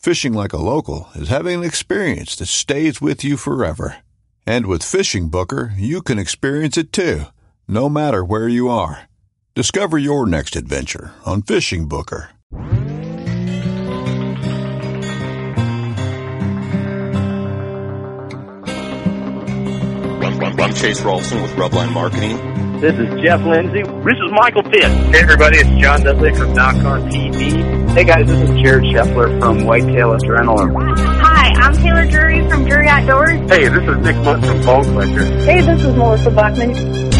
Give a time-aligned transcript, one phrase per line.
[0.00, 3.98] Fishing like a local is having an experience that stays with you forever.
[4.46, 7.24] And with Fishing Booker, you can experience it too,
[7.68, 9.10] no matter where you are.
[9.54, 12.30] Discover your next adventure on Fishing Booker.
[20.60, 22.80] I'm Chase Rolfson with Rubline Marketing.
[22.80, 23.82] This is Jeff Lindsay.
[23.82, 24.84] This is Michael Pitt.
[25.12, 27.79] Hey everybody, it's John Dudley from Nock on TV.
[27.92, 30.96] Hey guys, this is Jared Scheffler from Whitetail Adrenaline.
[30.96, 33.32] Hi, I'm Taylor Drury from Drury Outdoors.
[33.50, 35.24] Hey, this is Nick Mundt from Bone Collector.
[35.44, 37.19] Hey, this is Melissa Bachman.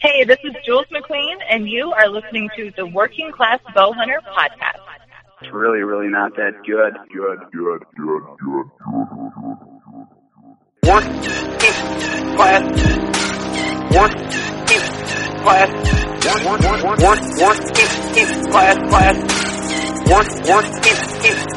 [0.00, 4.18] Hey, this is Jules McQueen, and you are listening to the Working Class Bow Hunter
[4.34, 4.80] podcast.
[5.42, 6.94] It's really, really not that good.
[7.12, 9.10] Good, good, good, good, good.
[10.88, 11.20] Working
[12.34, 12.64] class,
[13.92, 14.24] working
[15.44, 15.68] class,
[16.24, 19.16] work, work, work, working class, class,
[20.08, 20.96] work, working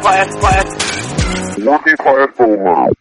[0.01, 0.67] class, class.
[1.59, 2.93] Working class bow hunter.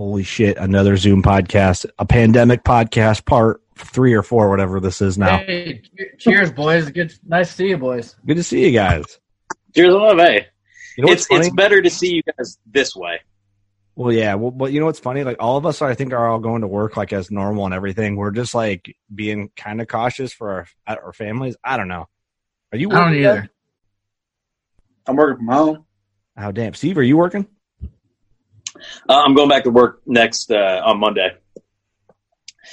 [0.00, 0.56] Holy shit!
[0.56, 5.36] Another Zoom podcast, a pandemic podcast, part three or four, whatever this is now.
[5.36, 5.82] Hey,
[6.16, 6.90] cheers, boys.
[6.90, 8.16] Good, nice to see you, boys.
[8.24, 9.04] Good to see you guys.
[9.74, 10.16] Cheers, love.
[10.16, 10.46] Hey,
[10.96, 13.20] you know it's it's better to see you guys this way.
[13.94, 14.36] Well, yeah.
[14.36, 15.22] Well, but you know what's funny?
[15.22, 17.74] Like all of us, I think, are all going to work like as normal and
[17.74, 18.16] everything.
[18.16, 21.56] We're just like being kind of cautious for our, our families.
[21.62, 22.08] I don't know.
[22.72, 22.88] Are you?
[22.88, 23.40] I don't working either.
[23.42, 23.50] yet?
[25.06, 25.84] I'm working from home.
[26.38, 27.46] Oh damn, Steve, are you working?
[29.08, 31.30] Uh, I'm going back to work next uh, on Monday.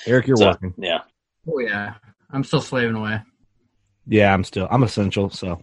[0.06, 0.74] Eric, you're So, working.
[0.78, 1.00] Yeah.
[1.50, 1.94] Oh yeah,
[2.32, 3.22] I'm still slaving away.
[4.06, 4.68] Yeah, I'm still.
[4.70, 5.62] I'm essential, so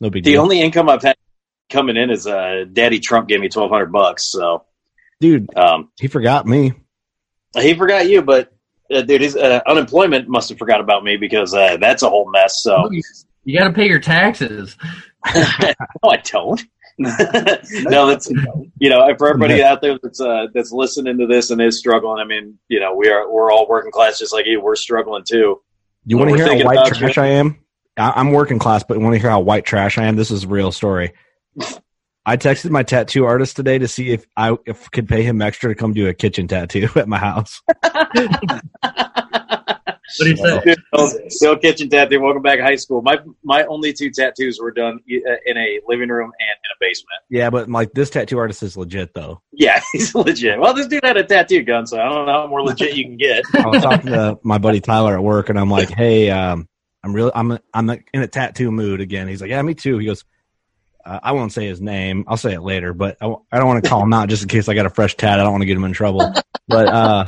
[0.00, 0.42] no big The deal.
[0.42, 1.16] only income I've had
[1.70, 4.30] coming in is uh, Daddy Trump gave me twelve hundred bucks.
[4.30, 4.64] So
[5.20, 6.72] dude, um, he forgot me.
[7.58, 8.52] he forgot you, but
[8.92, 12.30] uh, dude, his uh, unemployment must have forgot about me because uh, that's a whole
[12.30, 12.62] mess.
[12.62, 12.90] So
[13.44, 14.76] You got to pay your taxes.
[15.34, 15.40] no,
[16.04, 16.62] I don't.
[16.98, 18.30] No, that's
[18.78, 22.20] you know for everybody out there that's uh, that's listening to this and is struggling.
[22.20, 24.60] I mean, you know, we are we're all working class just like you.
[24.60, 25.60] We're struggling too.
[26.04, 27.22] You want to hear how white trash you.
[27.22, 27.58] I am?
[27.96, 30.16] I- I'm working class, but want to hear how white trash I am?
[30.16, 31.12] This is a real story.
[32.24, 35.70] I texted my tattoo artist today to see if I if could pay him extra
[35.70, 37.60] to come do a kitchen tattoo at my house.
[40.18, 40.74] What do you say?
[40.94, 42.20] Still, still kitchen tattoo.
[42.20, 43.02] Welcome back to high school.
[43.02, 46.78] My my only two tattoos were done uh, in a living room and in a
[46.80, 47.20] basement.
[47.30, 49.40] Yeah, but like this tattoo artist is legit though.
[49.52, 50.58] Yeah, he's legit.
[50.60, 53.04] Well, this dude had a tattoo gun, so I don't know how more legit you
[53.04, 53.44] can get.
[53.54, 56.68] I was talking to my buddy Tyler at work, and I'm like, "Hey, um,
[57.02, 60.06] I'm really, I'm, I'm in a tattoo mood again." He's like, "Yeah, me too." He
[60.06, 60.24] goes,
[61.04, 62.24] uh, "I won't say his name.
[62.28, 64.42] I'll say it later, but I, w- I don't want to call him out just
[64.42, 65.40] in case I got a fresh tat.
[65.40, 66.32] I don't want to get him in trouble."
[66.68, 67.24] But uh,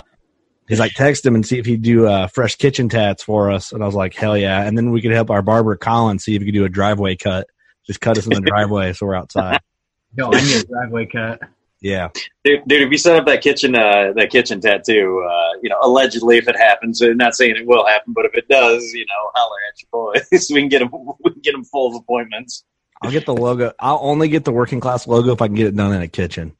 [0.68, 3.72] he's like, "Text him and see if he'd do uh, fresh kitchen tats for us."
[3.72, 6.34] And I was like, "Hell yeah!" And then we could help our barber Colin see
[6.34, 7.46] if he could do a driveway cut.
[7.86, 9.60] Just cut us in the driveway so we're outside.
[10.16, 11.40] Yo, I need a driveway cut.
[11.80, 12.08] Yeah,
[12.44, 12.82] dude, dude.
[12.82, 16.48] If you set up that kitchen, uh, that kitchen tattoo, uh, you know, allegedly, if
[16.48, 19.56] it happens, I'm not saying it will happen, but if it does, you know, holler
[19.68, 20.48] at your boys.
[20.50, 20.90] we can get them.
[21.22, 22.64] We can get them full of appointments.
[23.02, 23.72] I'll get the logo.
[23.78, 26.08] I'll only get the working class logo if I can get it done in a
[26.08, 26.56] kitchen.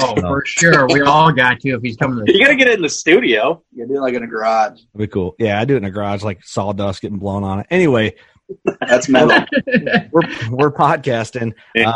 [0.00, 0.86] Oh, for sure.
[0.88, 2.24] We all got to if he's coming.
[2.24, 3.62] To you got to get it in the studio.
[3.72, 4.80] You do it like in a garage.
[4.92, 5.34] That'd be cool.
[5.38, 7.66] Yeah, I do it in a garage, like sawdust getting blown on it.
[7.70, 8.14] Anyway,
[8.88, 9.44] that's metal.
[10.12, 11.52] we're we're podcasting.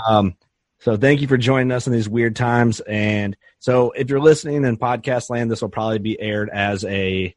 [0.08, 0.36] Um,
[0.78, 2.80] so thank you for joining us in these weird times.
[2.80, 7.34] And so if you're listening in podcast land, this will probably be aired as a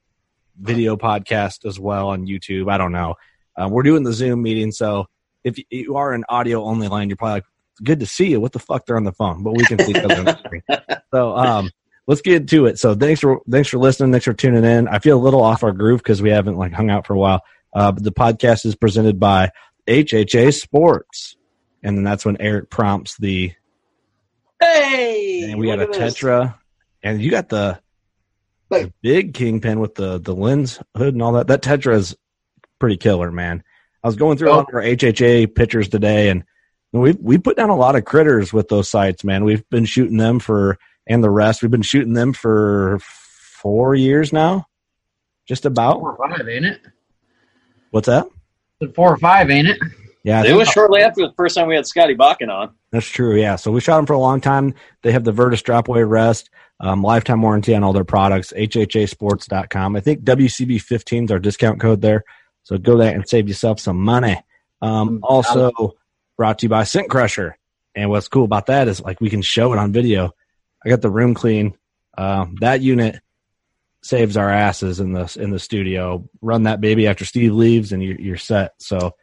[0.60, 2.72] video podcast as well on YouTube.
[2.72, 3.16] I don't know.
[3.58, 5.08] Um, we're doing the Zoom meeting, so
[5.44, 7.46] if you are an audio only line, you're probably like,
[7.82, 8.86] "Good to see you." What the fuck?
[8.86, 10.64] They're on the phone, but we can see each other on the screen.
[11.14, 11.70] So um,
[12.08, 12.80] let's get to it.
[12.80, 14.12] So thanks for thanks for listening.
[14.12, 14.88] Thanks for tuning in.
[14.88, 17.20] I feel a little off our groove because we haven't like hung out for a
[17.20, 17.42] while.
[17.74, 19.52] Uh, but the podcast is presented by
[19.88, 21.36] HHA Sports,
[21.82, 23.54] and then that's when Eric prompts the.
[24.60, 26.56] Hey, and we got a Tetra,
[27.02, 27.80] and you got the,
[28.70, 31.48] the big kingpin with the the lens hood and all that.
[31.48, 32.16] That Tetra is
[32.80, 33.64] pretty killer, man.
[34.04, 34.54] I was going through oh.
[34.54, 36.44] all our HHA pictures today, and
[37.02, 39.44] we we put down a lot of critters with those sights, man.
[39.44, 41.62] We've been shooting them for and the rest.
[41.62, 44.68] We've been shooting them for four years now,
[45.48, 46.00] just about.
[46.00, 46.82] Four or five, ain't it?
[47.92, 48.28] What's that?
[48.96, 49.80] Four or five, ain't it?
[50.24, 52.74] Yeah, it was shortly after the first time we had Scotty Bakken on.
[52.92, 53.36] That's true.
[53.36, 54.74] Yeah, so we shot them for a long time.
[55.02, 56.50] They have the Vertus Dropaway Rest,
[56.80, 58.54] um, lifetime warranty on all their products.
[58.56, 59.96] HHASports.com.
[59.98, 62.24] I think WCB 15 is our discount code there.
[62.64, 64.42] So go there and save yourself some money.
[64.82, 65.94] Um, also
[66.38, 67.58] brought to you by Scent Crusher.
[67.96, 70.32] And what's cool about that is like we can show it on video.
[70.84, 71.78] I got the room clean.
[72.18, 73.20] Uh, that unit
[74.02, 76.28] saves our asses in the in the studio.
[76.42, 78.74] Run that baby after Steve leaves, and you're, you're set.
[78.80, 79.16] So,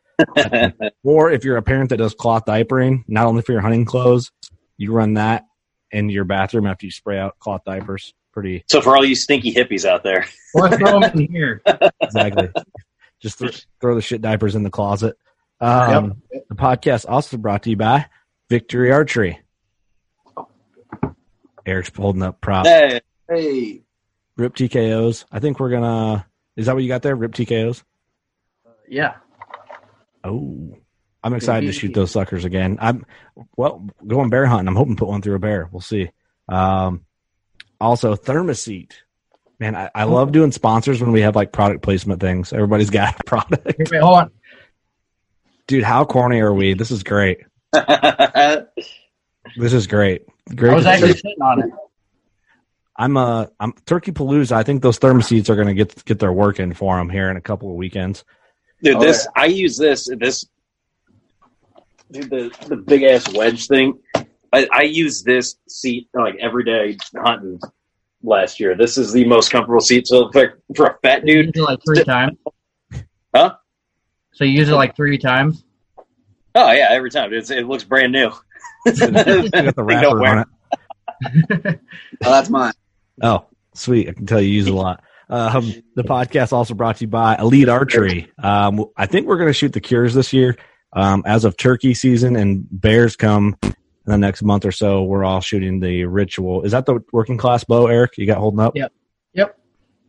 [1.04, 4.30] or if you're a parent that does cloth diapering, not only for your hunting clothes,
[4.76, 5.44] you run that
[5.90, 8.14] in your bathroom after you spray out cloth diapers.
[8.32, 8.64] Pretty.
[8.68, 11.62] So for all you stinky hippies out there, or throw them in here.
[12.00, 12.48] exactly.
[13.20, 15.16] Just th- throw the shit diapers in the closet.
[15.60, 16.44] Um, yep.
[16.48, 18.06] The podcast also brought to you by
[18.48, 19.40] Victory Archery.
[21.66, 22.68] Eric's holding up props.
[22.68, 23.82] Hey, hey.
[24.36, 25.24] Rip TKOs.
[25.30, 26.26] I think we're gonna.
[26.56, 27.14] Is that what you got there?
[27.14, 27.82] Rip TKOs.
[28.66, 29.16] Uh, yeah.
[30.24, 30.76] Oh,
[31.22, 32.78] I'm excited to shoot those suckers again.
[32.80, 33.04] I'm
[33.56, 34.68] well going bear hunting.
[34.68, 35.68] I'm hoping to put one through a bear.
[35.70, 36.10] We'll see.
[36.48, 37.04] Um,
[37.80, 39.02] also, Therm-A-Seat.
[39.58, 42.52] Man, I, I love doing sponsors when we have like product placement things.
[42.52, 43.90] Everybody's got a product.
[43.90, 44.30] Wait, hold on.
[45.70, 46.74] Dude, how corny are we?
[46.74, 47.42] This is great.
[47.72, 48.66] this
[49.56, 50.22] is great.
[50.52, 50.72] Great.
[50.72, 51.70] I was actually sitting on it.
[52.96, 54.50] I'm uh I'm Turkey Palooza.
[54.50, 57.30] I think those Therm-A-Seats are going to get get their work in for them here
[57.30, 58.24] in a couple of weekends.
[58.82, 59.42] Dude, oh, this yeah.
[59.42, 60.44] I use this this
[62.10, 64.00] dude the the big ass wedge thing.
[64.52, 67.60] I, I use this seat like every day hunting
[68.24, 68.76] last year.
[68.76, 70.08] This is the most comfortable seat.
[70.08, 72.38] So for, for a fat dude, like three times.
[73.32, 73.54] Huh?
[74.40, 75.64] So you use it like three times?
[76.54, 77.30] Oh yeah, every time.
[77.34, 78.30] It's, it looks brand new.
[78.86, 80.46] got the wrapper on
[81.20, 81.80] it.
[82.24, 82.72] oh, that's mine.
[83.22, 83.44] Oh,
[83.74, 84.08] sweet!
[84.08, 85.04] I can tell you use a lot.
[85.28, 88.32] Um, the podcast also brought to you by Elite Archery.
[88.42, 90.56] Um, I think we're going to shoot the Kures this year.
[90.94, 93.74] Um, as of turkey season and bears come in
[94.06, 96.62] the next month or so, we're all shooting the ritual.
[96.62, 98.16] Is that the working class bow, Eric?
[98.16, 98.74] You got holding up?
[98.74, 98.90] Yep.
[99.34, 99.58] Yep.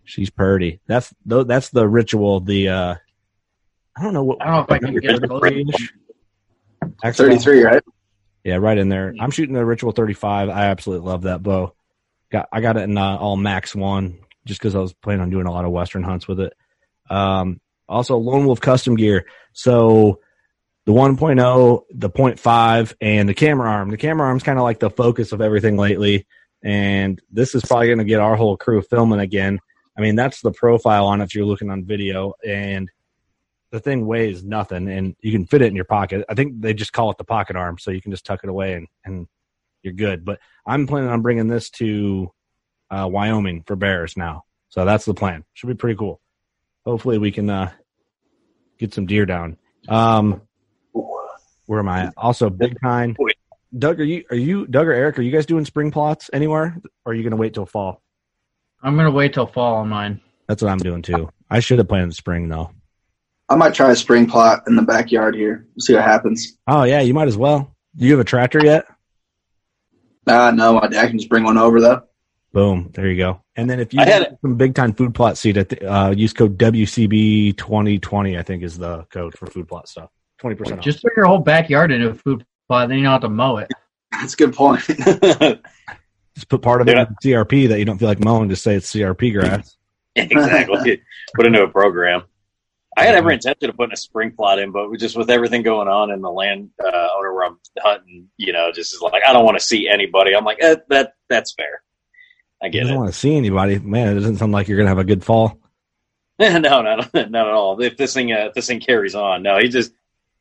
[0.06, 0.80] She's purdy.
[0.88, 2.40] That's that's the ritual.
[2.40, 2.96] The uh,
[4.02, 4.42] I don't know what.
[4.42, 5.20] I don't know if I can get
[7.04, 7.14] it.
[7.14, 7.84] Thirty-three, right?
[8.44, 9.14] Yeah, right in there.
[9.20, 10.50] I'm shooting the Ritual 35.
[10.50, 11.76] I absolutely love that bow.
[12.32, 15.30] Got I got it in uh, all Max one just because I was planning on
[15.30, 16.54] doing a lot of Western hunts with it.
[17.12, 19.28] Um, also, Lone Wolf custom gear.
[19.54, 20.20] So
[20.88, 23.92] the 1.0, the 0.5, and the camera arm.
[23.92, 26.26] The camera arm's kind of like the focus of everything lately.
[26.64, 29.60] And this is probably going to get our whole crew filming again.
[29.96, 32.34] I mean, that's the profile on it if you're looking on video.
[32.44, 32.90] And
[33.72, 36.26] the thing weighs nothing and you can fit it in your pocket.
[36.30, 38.50] I think they just call it the pocket arm, so you can just tuck it
[38.50, 39.28] away and, and
[39.82, 40.26] you're good.
[40.26, 42.32] But I'm planning on bringing this to
[42.90, 44.44] uh, Wyoming for bears now.
[44.70, 45.44] So that's the plan.
[45.54, 46.22] Should be pretty cool.
[46.86, 47.72] Hopefully we can uh,
[48.78, 49.58] get some deer down.
[49.88, 50.42] Um,
[51.66, 52.12] where am I?
[52.18, 53.16] Also, big time.
[53.78, 55.18] Doug, are you are you Doug or Eric?
[55.18, 56.78] Are you guys doing spring plots anywhere?
[57.06, 58.02] Or are you going to wait till fall?
[58.84, 60.20] I'm going to wait till fall on mine.
[60.48, 61.30] That's what I'm doing too.
[61.50, 62.72] I should have planned the spring though.
[63.52, 65.68] I might try a spring plot in the backyard here.
[65.78, 66.58] See what happens.
[66.68, 67.76] Oh yeah, you might as well.
[67.98, 68.86] Do you have a tractor yet?
[70.26, 72.04] Uh no, I can just bring one over though.
[72.54, 73.42] Boom, there you go.
[73.58, 76.32] And then if you had some big time food plot seed, at the, uh, use
[76.32, 78.38] code WCB twenty twenty.
[78.38, 80.10] I think is the code for food plot stuff.
[80.38, 80.82] Twenty percent.
[80.82, 83.58] Just put your whole backyard into a food plot, then you don't have to mow
[83.58, 83.70] it.
[84.14, 84.82] That's a good point.
[86.36, 88.48] Just put part of it in CRP that you don't feel like mowing.
[88.48, 89.76] Just say it's CRP grass.
[90.16, 91.02] exactly.
[91.36, 92.24] Put into a program.
[92.98, 95.88] I had every intention of putting a spring plot in, but just with everything going
[95.88, 99.32] on in the land uh, owner where I'm hunting, you know, just is like I
[99.32, 100.36] don't want to see anybody.
[100.36, 101.14] I'm like eh, that.
[101.30, 101.82] That's fair.
[102.62, 102.98] I You get don't it.
[102.98, 103.80] want to see anybody.
[103.80, 105.58] Man, it doesn't sound like you're gonna have a good fall.
[106.40, 107.82] no, not not at all.
[107.82, 109.94] If this thing uh, if this thing carries on, no, he just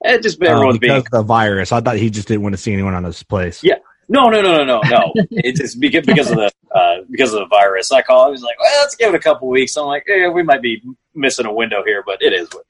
[0.03, 1.73] it just Oh, everyone's because being of the virus.
[1.73, 3.63] I thought he just didn't want to see anyone on this place.
[3.63, 3.77] Yeah.
[4.11, 5.13] No, no, no, no, no, no.
[5.31, 7.93] it's just because because of the uh, because of the virus.
[7.93, 8.27] I call.
[8.27, 9.77] He was like, well, let's give it a couple weeks.
[9.77, 10.83] I'm like, eh, we might be
[11.15, 12.65] missing a window here, but it is what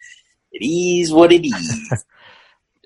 [0.53, 1.13] it is.
[1.13, 2.05] What it is.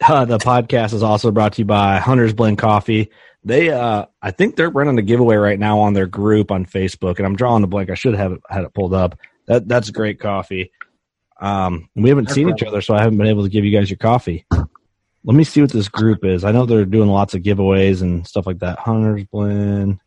[0.06, 3.11] Uh, the podcast is also brought to you by Hunter's Blend Coffee.
[3.44, 7.18] They, uh, I think they're running a giveaway right now on their group on Facebook,
[7.18, 7.90] and I'm drawing a blank.
[7.90, 9.16] I should have it, had it pulled up.
[9.46, 10.73] That that's great coffee.
[11.40, 13.88] Um, we haven't seen each other, so I haven't been able to give you guys
[13.88, 14.44] your coffee.
[15.24, 16.44] Let me see what this group is.
[16.44, 18.78] I know they're doing lots of giveaways and stuff like that.
[18.78, 20.00] Hunter's Blend.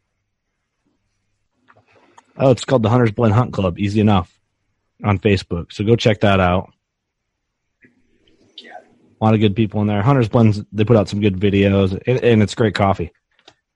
[2.37, 3.79] Oh, it's called the Hunter's Blend Hunt Club.
[3.79, 4.39] Easy enough
[5.03, 5.73] on Facebook.
[5.73, 6.71] So go check that out.
[9.19, 10.03] A lot of good people in there.
[10.03, 13.11] Hunter's Blends, they put out some good videos, and, and it's great coffee.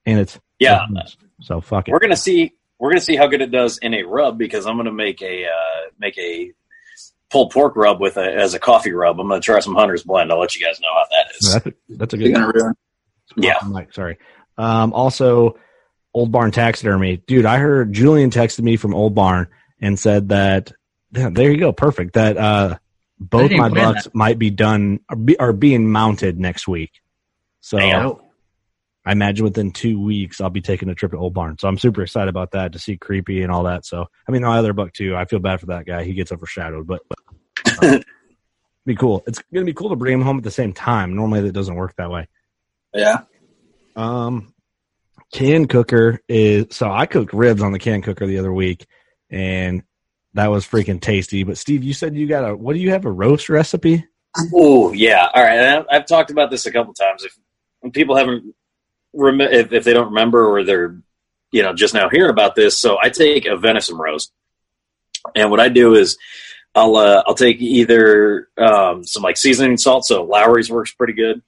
[0.06, 0.86] And it's Yeah.
[1.40, 1.92] So fuck it.
[1.92, 2.52] We're gonna see.
[2.78, 5.46] We're gonna see how good it does in a rub because I'm gonna make a
[5.46, 6.52] uh, make a
[7.32, 9.18] pulled pork rub with a as a coffee rub.
[9.18, 10.30] I'm gonna try some Hunter's Blend.
[10.30, 11.52] I'll let you guys know how that is.
[11.52, 12.34] That's a, that's a good.
[12.34, 12.74] gonna ruin.
[13.36, 13.54] Yeah.
[13.66, 14.18] Mike, sorry.
[14.58, 15.58] Um, also,
[16.12, 17.46] Old Barn Taxidermy, dude.
[17.46, 19.48] I heard Julian texted me from Old Barn
[19.80, 20.72] and said that.
[21.10, 22.14] Yeah, there you go, perfect.
[22.14, 22.78] That uh,
[23.18, 26.90] both my plan bucks might be done are, be, are being mounted next week.
[27.60, 28.16] So Damn.
[29.04, 31.58] I imagine within two weeks I'll be taking a trip to Old Barn.
[31.58, 33.84] So I'm super excited about that to see Creepy and all that.
[33.84, 35.16] So I mean, my other buck too.
[35.16, 36.04] I feel bad for that guy.
[36.04, 37.18] He gets overshadowed, but, but
[37.82, 37.98] uh,
[38.86, 39.22] be cool.
[39.26, 41.16] It's gonna be cool to bring him home at the same time.
[41.16, 42.28] Normally that doesn't work that way.
[42.94, 43.22] Yeah.
[43.96, 44.54] Um,
[45.32, 48.86] can cooker is so I cooked ribs on the can cooker the other week,
[49.30, 49.82] and
[50.34, 51.42] that was freaking tasty.
[51.42, 54.06] But Steve, you said you got a what do you have a roast recipe?
[54.54, 55.84] Oh yeah, all right.
[55.90, 57.24] I've talked about this a couple times.
[57.24, 57.36] If
[57.80, 58.54] when people haven't,
[59.12, 60.96] rem- if, if they don't remember or they're,
[61.50, 64.32] you know, just now hearing about this, so I take a venison roast,
[65.34, 66.16] and what I do is,
[66.74, 71.42] I'll uh, I'll take either um, some like seasoning salt, so Lawry's works pretty good,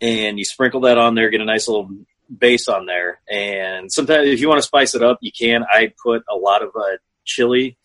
[0.00, 1.90] and you sprinkle that on there, get a nice little
[2.36, 5.64] base on there, and sometimes if you want to spice it up, you can.
[5.64, 7.78] I put a lot of uh, chili,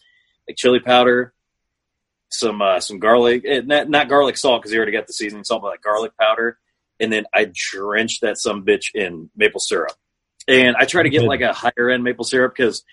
[0.48, 1.34] like chili powder,
[2.30, 5.44] some uh, some garlic, eh, not, not garlic salt because you already got the seasoning
[5.44, 6.58] salt, but like garlic powder,
[7.00, 9.92] and then I drench that some bitch in maple syrup,
[10.48, 12.84] and I try to get like a higher end maple syrup because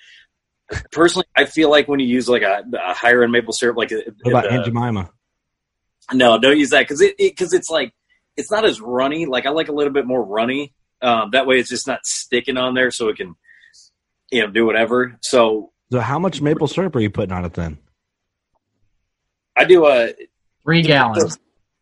[0.90, 3.92] personally, I feel like when you use like a, a higher end maple syrup, like
[3.92, 5.10] uh, What about the- Aunt Jemima?
[6.12, 7.92] no, don't use that because it because it's like
[8.36, 9.26] it's not as runny.
[9.26, 10.72] Like I like a little bit more runny.
[11.00, 13.34] Um, that way, it's just not sticking on there, so it can
[14.30, 15.18] you know do whatever.
[15.22, 17.78] So So how much maple syrup are you putting on it then?
[19.56, 20.12] I do a
[20.64, 21.38] Three gallons.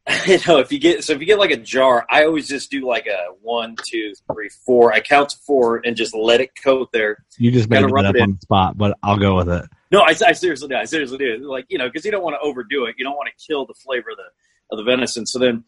[0.26, 2.70] you know, if you get so if you get like a jar, I always just
[2.70, 4.92] do like a one, two, three, four.
[4.92, 7.24] I count to four and just let it coat there.
[7.38, 8.34] You just made Gotta it up it on in.
[8.36, 9.66] the spot, but I'll go with it.
[9.90, 10.76] No, I, I seriously do.
[10.76, 11.38] I seriously do.
[11.48, 12.94] Like you know, because you don't want to overdo it.
[12.98, 15.26] You don't want to kill the flavor of the of the venison.
[15.26, 15.64] So then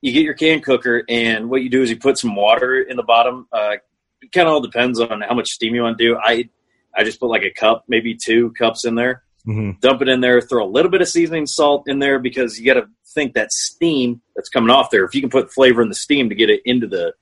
[0.00, 2.96] you get your can cooker, and what you do is you put some water in
[2.96, 3.48] the bottom.
[3.52, 3.76] Uh,
[4.22, 6.16] it kind of all depends on how much steam you want to do.
[6.16, 6.48] I
[6.96, 9.24] I just put like a cup, maybe two cups in there.
[9.44, 12.58] Hmm dump it in there, throw a little bit of seasoning salt in there because
[12.58, 15.04] you got to think that steam that's coming off there.
[15.04, 17.14] If you can put flavor in the steam to get it into the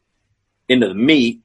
[0.69, 1.41] into the meat,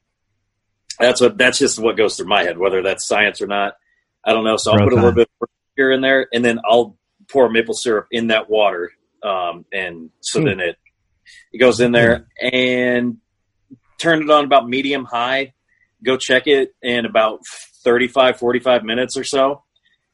[0.99, 2.57] that's what that's just what goes through my head.
[2.57, 3.75] Whether that's science or not,
[4.23, 4.57] I don't know.
[4.57, 6.97] So I'll put a little bit of sugar in there, and then I'll
[7.29, 8.91] pour maple syrup in that water,
[9.23, 10.45] um, and so Hmm.
[10.45, 10.77] then it
[11.51, 13.17] it goes in there and
[13.97, 15.53] turn it on about medium high.
[16.03, 17.39] Go check it in about
[17.83, 19.63] 35, 45 minutes or so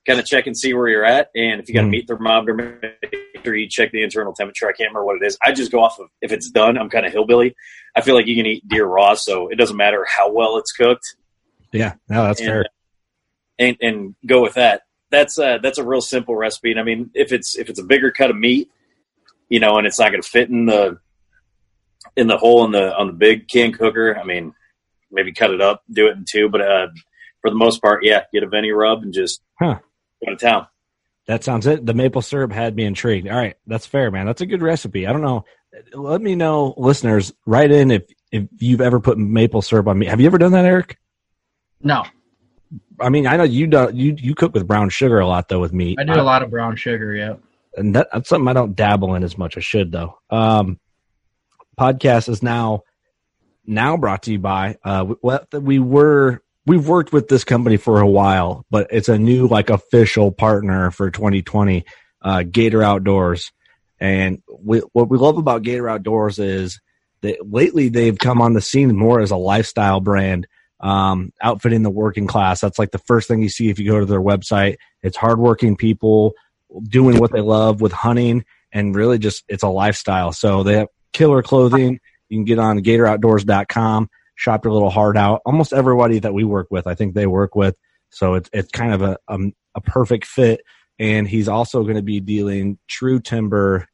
[0.07, 1.29] kind of check and see where you're at.
[1.35, 1.91] And if you got a Mhm.
[1.91, 4.67] meat thermometer, make sure you check the internal temperature.
[4.67, 5.37] I can't remember what it is.
[5.43, 6.77] I just go off of if it's done.
[6.77, 7.55] I'm kind of hillbilly.
[7.95, 10.71] I feel like you can eat deer raw, so it doesn't matter how well it's
[10.71, 11.15] cooked.
[11.71, 12.65] Yeah, no, that's and, fair.
[13.59, 14.83] And and go with that.
[15.11, 16.71] That's uh that's a real simple recipe.
[16.71, 18.69] And I mean, if it's if it's a bigger cut of meat,
[19.49, 20.97] you know, and it's not going to fit in the
[22.15, 24.53] in the hole in the on the big can cooker, I mean,
[25.11, 26.49] maybe cut it up, do it in two.
[26.49, 26.87] But uh,
[27.41, 29.79] for the most part, yeah, get a Veni rub and just Huh.
[30.25, 30.67] Go to town.
[31.27, 31.85] That sounds it.
[31.85, 33.27] The maple syrup had me intrigued.
[33.27, 34.25] All right, that's fair, man.
[34.25, 35.07] That's a good recipe.
[35.07, 35.45] I don't know.
[35.93, 37.31] Let me know, listeners.
[37.45, 40.07] Write in if if you've ever put maple syrup on me.
[40.07, 40.97] Have you ever done that, Eric?
[41.81, 42.03] No,
[42.99, 43.95] I mean, I know you don't.
[43.95, 45.97] You you cook with brown sugar a lot though with meat.
[45.99, 47.15] I do a lot of brown sugar.
[47.15, 47.35] Yeah.
[47.75, 49.57] and that, that's something I don't dabble in as much.
[49.57, 50.19] I should though.
[50.29, 50.79] Um,
[51.79, 52.83] podcast is now
[53.65, 58.01] now brought to you by uh, what we were we've worked with this company for
[58.01, 61.85] a while, but it's a new like official partner for 2020,
[62.21, 63.51] uh, Gator Outdoors.
[63.99, 66.79] And we, what we love about Gator Outdoors is
[67.21, 70.47] that lately they've come on the scene more as a lifestyle brand,
[70.79, 72.61] um, outfitting the working class.
[72.61, 74.77] That's like the first thing you see if you go to their website.
[75.03, 76.33] It's hardworking people
[76.83, 80.31] doing what they love with hunting and really just it's a lifestyle.
[80.31, 81.99] So they have killer clothing.
[82.29, 84.09] You can get on gatoroutdoors.com
[84.41, 85.41] shop your little heart out.
[85.45, 87.75] Almost everybody that we work with, I think they work with.
[88.09, 89.37] So it's it's kind of a a,
[89.75, 90.61] a perfect fit.
[90.97, 93.87] And he's also going to be dealing true timber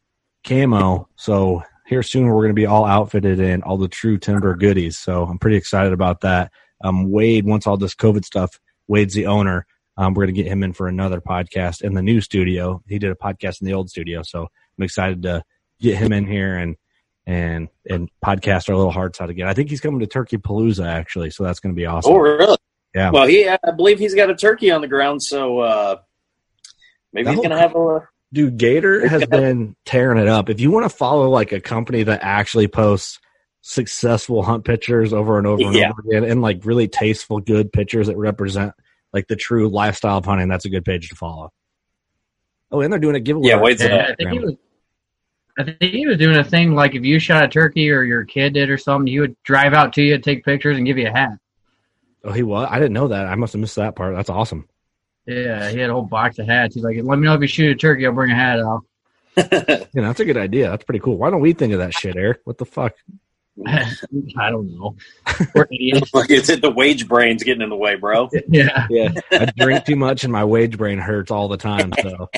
[0.45, 1.09] camo.
[1.17, 4.97] So here soon we're going to be all outfitted in all the true timber goodies.
[4.97, 6.51] So I'm pretty excited about that.
[6.81, 9.65] Um, Wade, once all this COVID stuff, Wade's the owner.
[9.97, 12.81] Um, we're going to get him in for another podcast in the new studio.
[12.87, 15.43] He did a podcast in the old studio, so I'm excited to
[15.81, 16.75] get him in here and
[17.27, 19.47] and and podcast our little hearts out again.
[19.47, 22.13] I think he's coming to Turkey Palooza actually, so that's going to be awesome.
[22.13, 22.57] Oh, really?
[22.95, 23.11] Yeah.
[23.11, 25.95] Well, he I believe he's got a turkey on the ground, so uh,
[27.13, 28.07] maybe That he's going to have a.
[28.33, 30.49] Dude, Gator has been tearing it up.
[30.49, 33.19] If you want to follow like a company that actually posts
[33.61, 35.89] successful hunt pictures over and over and Yeah.
[35.91, 38.73] over again, and like really tasteful, good pictures that represent
[39.13, 41.51] like the true lifestyle of hunting, that's a good page to follow.
[42.71, 43.47] Oh, and they're doing a giveaway.
[43.49, 44.55] Yeah, on Wade's a- Yeah, I think he was.
[45.57, 48.23] I think he was doing a thing like if you shot a turkey or your
[48.23, 51.07] kid did or something, he would drive out to you, take pictures, and give you
[51.07, 51.31] a hat.
[52.23, 52.67] Oh, he was.
[52.69, 53.25] I didn't know that.
[53.25, 54.15] I must have missed that part.
[54.15, 54.67] That's awesome.
[55.25, 56.75] Yeah, he had a whole box of hats.
[56.75, 58.83] He's like, "Let me know if you shoot a turkey, I'll bring a hat out."
[59.93, 60.69] You know, that's a good idea.
[60.69, 61.17] That's pretty cool.
[61.17, 62.41] Why don't we think of that shit, Eric?
[62.45, 62.93] What the fuck?
[63.67, 64.95] I don't know.
[65.55, 66.13] We're idiots.
[66.13, 68.29] Like it's the wage brain's getting in the way, bro.
[68.47, 71.93] Yeah, Yeah, I drink too much and my wage brain hurts all the time.
[72.01, 72.29] So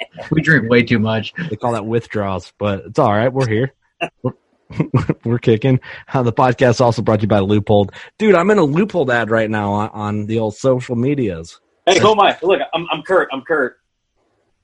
[0.30, 1.32] we drink way too much.
[1.50, 3.32] they call that withdrawals, but it's all right.
[3.32, 3.74] We're here.
[4.22, 4.32] We're,
[5.24, 5.80] we're kicking.
[6.12, 7.88] Uh, the podcast is also brought to you by Loophole.
[8.18, 11.60] Dude, I'm in a Loophole ad right now on, on the old social medias.
[11.86, 12.36] Hey, who am I?
[12.42, 13.28] Look, I'm, I'm Kurt.
[13.32, 13.76] I'm Kurt.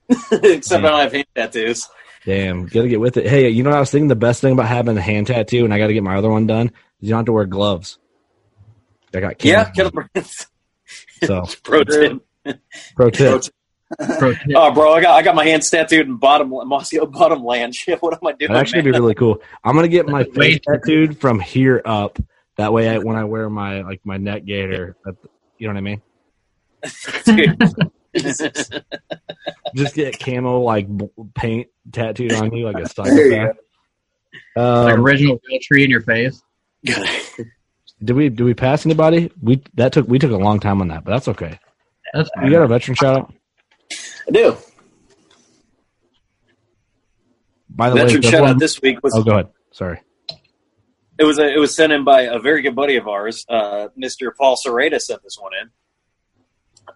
[0.30, 1.88] Except I don't have hand tattoos.
[2.26, 3.26] Damn, gotta get with it.
[3.26, 4.08] Hey, you know what I was thinking?
[4.08, 6.30] The best thing about having a hand tattoo, and I got to get my other
[6.30, 7.98] one done, is you don't have to wear gloves.
[9.14, 10.04] I got Yeah, camo.
[10.14, 12.22] get a So, pro tip.
[12.96, 13.42] pro tip.
[14.18, 14.40] Pro tip.
[14.54, 17.74] Oh, bro, I got I got my hands tattooed in bottom Mossy bottom land.
[17.76, 18.48] Shit, what am I doing?
[18.52, 19.40] That'd actually be really cool.
[19.62, 22.18] I'm gonna get my face tattooed from here up.
[22.56, 25.16] That way, I, when I wear my like my neck gaiter, that,
[25.58, 26.02] you know what I mean.
[29.74, 30.86] Just get camo like
[31.34, 33.56] paint tattooed on you like a There you psychopath.
[34.56, 36.42] like Um, original Realtree in your face.
[36.84, 39.30] did we did we pass anybody?
[39.42, 41.58] We that took we took a long time on that, but that's okay.
[42.12, 43.34] That's You got a veteran shout out.
[44.28, 44.56] I do.
[47.70, 49.48] By the way, Veteran if shout everyone- out this week was Oh, go ahead.
[49.72, 50.00] Sorry.
[51.18, 53.88] it was a, it was sent in by a very good buddy of ours, uh,
[54.00, 54.30] Mr.
[54.36, 55.70] Paul Serrata sent this one in.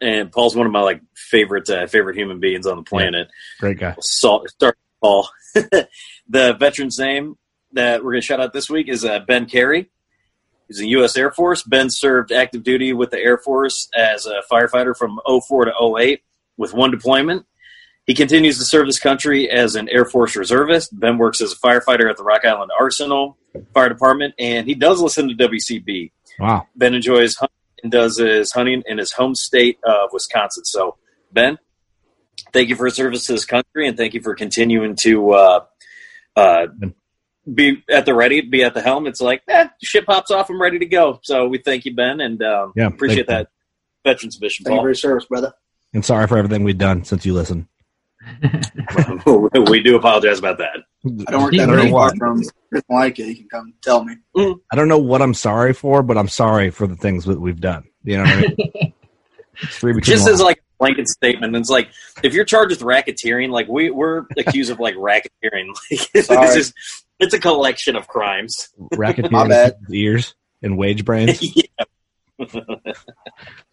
[0.01, 3.29] And Paul's one of my like favorite uh, favorite human beings on the planet.
[3.59, 3.97] Great guy.
[4.01, 5.29] Start Paul.
[5.55, 7.37] the veteran's name
[7.73, 9.91] that we're going to shout out this week is uh, Ben Carey.
[10.69, 11.17] He's in U.S.
[11.17, 11.63] Air Force.
[11.63, 16.23] Ben served active duty with the Air Force as a firefighter from 04 to 08
[16.59, 17.47] with one deployment.
[18.07, 20.99] He continues to serve this country as an Air Force reservist.
[20.99, 23.39] Ben works as a firefighter at the Rock Island Arsenal
[23.73, 26.11] Fire Department, and he does listen to WCB.
[26.39, 26.67] Wow.
[26.75, 30.65] Ben enjoys hunting and does his hunting in his home state of Wisconsin.
[30.65, 30.97] So,
[31.33, 31.59] Ben,
[32.53, 35.65] thank you for your service to this country, and thank you for continuing to uh,
[36.35, 36.67] uh,
[37.53, 39.07] be at the ready, be at the helm.
[39.07, 41.21] It's like, eh, shit pops off, I'm ready to go.
[41.23, 43.51] So we thank you, Ben, and um, Yeah, appreciate thank that
[44.05, 44.89] veterans mission, Thank you for Paul.
[44.89, 45.53] your service, brother.
[45.95, 47.67] And sorry for everything we've done since you listened.
[49.71, 50.77] we do apologize about that.
[51.27, 52.19] I don't work You that know very far what?
[52.19, 53.29] from Chris like it.
[53.29, 54.17] You can come tell me.
[54.37, 54.57] Mm.
[54.73, 57.61] I don't know what I'm sorry for, but I'm sorry for the things that we've
[57.61, 57.85] done.
[58.03, 58.93] You know what I mean?
[59.61, 61.89] It's Just the as like a blanket statement, it's like
[62.23, 65.75] if you're charged with racketeering, like we we're accused of like racketeering.
[65.91, 66.75] Like it's just
[67.19, 68.69] it's a collection of crimes.
[68.95, 69.73] Racketeering bad.
[69.73, 71.43] in people's ears and wage brains.
[71.57, 71.65] yeah.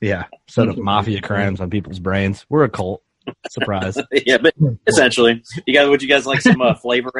[0.02, 2.46] Yeah, set up mafia crimes on people's brains.
[2.50, 3.02] We're a cult.
[3.50, 3.98] Surprise.
[4.12, 4.54] yeah, but
[4.88, 7.12] essentially, you guys would you guys like some uh, flavor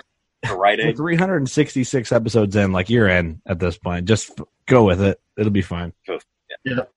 [0.52, 4.06] right 366 episodes in, like you're in at this point.
[4.06, 5.20] Just go with it.
[5.38, 5.94] It'll be fine.
[6.06, 6.20] Go.
[6.64, 6.80] Yeah.
[6.80, 6.88] All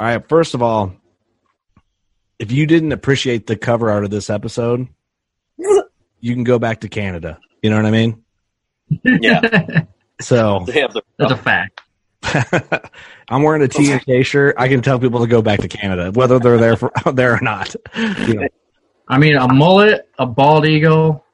[0.00, 0.28] right.
[0.28, 0.94] First of all,
[2.38, 4.88] if you didn't appreciate the cover art of this episode,
[5.56, 7.38] you can go back to Canada.
[7.62, 8.22] You know what I mean?
[9.04, 9.84] Yeah,
[10.20, 11.80] So they have the That's a fact.
[13.28, 14.56] I'm wearing a TNK shirt.
[14.58, 17.40] I can tell people to go back to Canada, whether they're there for there or
[17.40, 17.74] not.
[17.96, 18.48] You know,
[19.06, 21.24] I mean, a mullet, a bald eagle,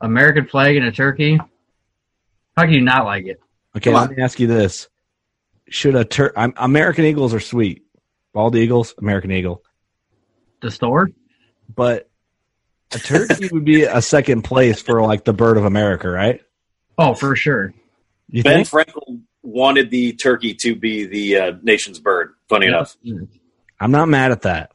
[0.00, 1.38] American flag, and a turkey.
[2.56, 3.40] How can you not like it?
[3.76, 4.88] Okay, Come let me ask you this:
[5.68, 7.82] Should a tur- I'm, American Eagles are sweet,
[8.32, 9.62] bald eagles, American Eagle,
[10.60, 11.10] The store?
[11.74, 12.08] but
[12.94, 16.40] a turkey would be a second place for like the bird of America, right?
[16.98, 17.74] Oh, for sure.
[18.28, 18.68] You Ben think?
[18.68, 22.34] Franklin wanted the turkey to be the uh, nation's bird.
[22.48, 22.96] Funny enough.
[23.80, 24.72] I'm not mad at that.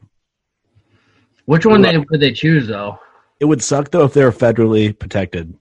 [1.46, 3.00] Which one they, would they choose though?
[3.40, 5.58] It would suck though if they were federally protected.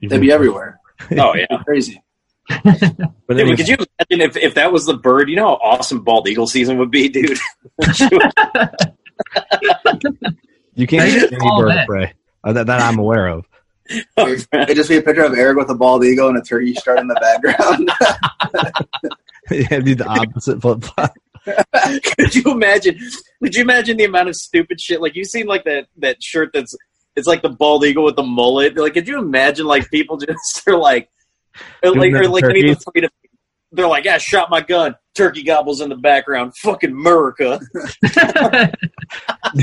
[0.00, 0.78] They'd be everywhere.
[1.18, 1.46] Oh yeah.
[1.64, 2.00] Crazy.
[2.48, 5.28] But I it could you imagine if, if that was the bird?
[5.28, 7.38] You know how awesome bald eagle season would be, dude.
[10.74, 11.80] you can't They get any bird that.
[11.80, 12.12] of prey
[12.44, 13.48] uh, that, that I'm aware of.
[14.16, 16.98] It'd just be a picture of Eric with a bald eagle and a turkey strut
[16.98, 17.90] in the background.
[19.50, 21.14] It'd be the opposite flip flop.
[22.16, 22.98] could you imagine?
[23.42, 25.00] Could you imagine the amount of stupid shit?
[25.00, 26.76] Like you seen like that that shirt that's
[27.16, 28.76] it's like the bald eagle with the mullet.
[28.76, 31.10] Like, could you imagine like people just are like,
[31.82, 32.84] or like, or like to any turkeys?
[32.86, 33.10] afraid.
[33.72, 36.56] They're like, "Yeah, shot my gun." Turkey gobbles in the background.
[36.56, 37.60] Fucking America.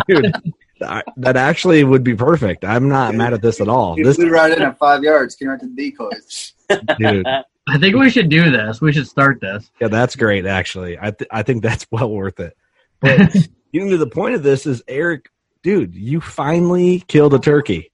[0.08, 0.34] Dude,
[0.82, 2.64] I- that actually would be perfect.
[2.66, 3.98] I'm not mad at this at all.
[3.98, 6.54] You This flew right in at five yards, came right to the decoys.
[7.00, 8.82] dude, I think we should do this.
[8.82, 9.70] We should start this.
[9.80, 10.46] yeah, that's great.
[10.46, 12.56] Actually, I th- I think that's well worth it.
[13.00, 13.18] But
[13.74, 15.30] getting to the point of this is Eric,
[15.64, 17.92] dude, you finally killed a turkey.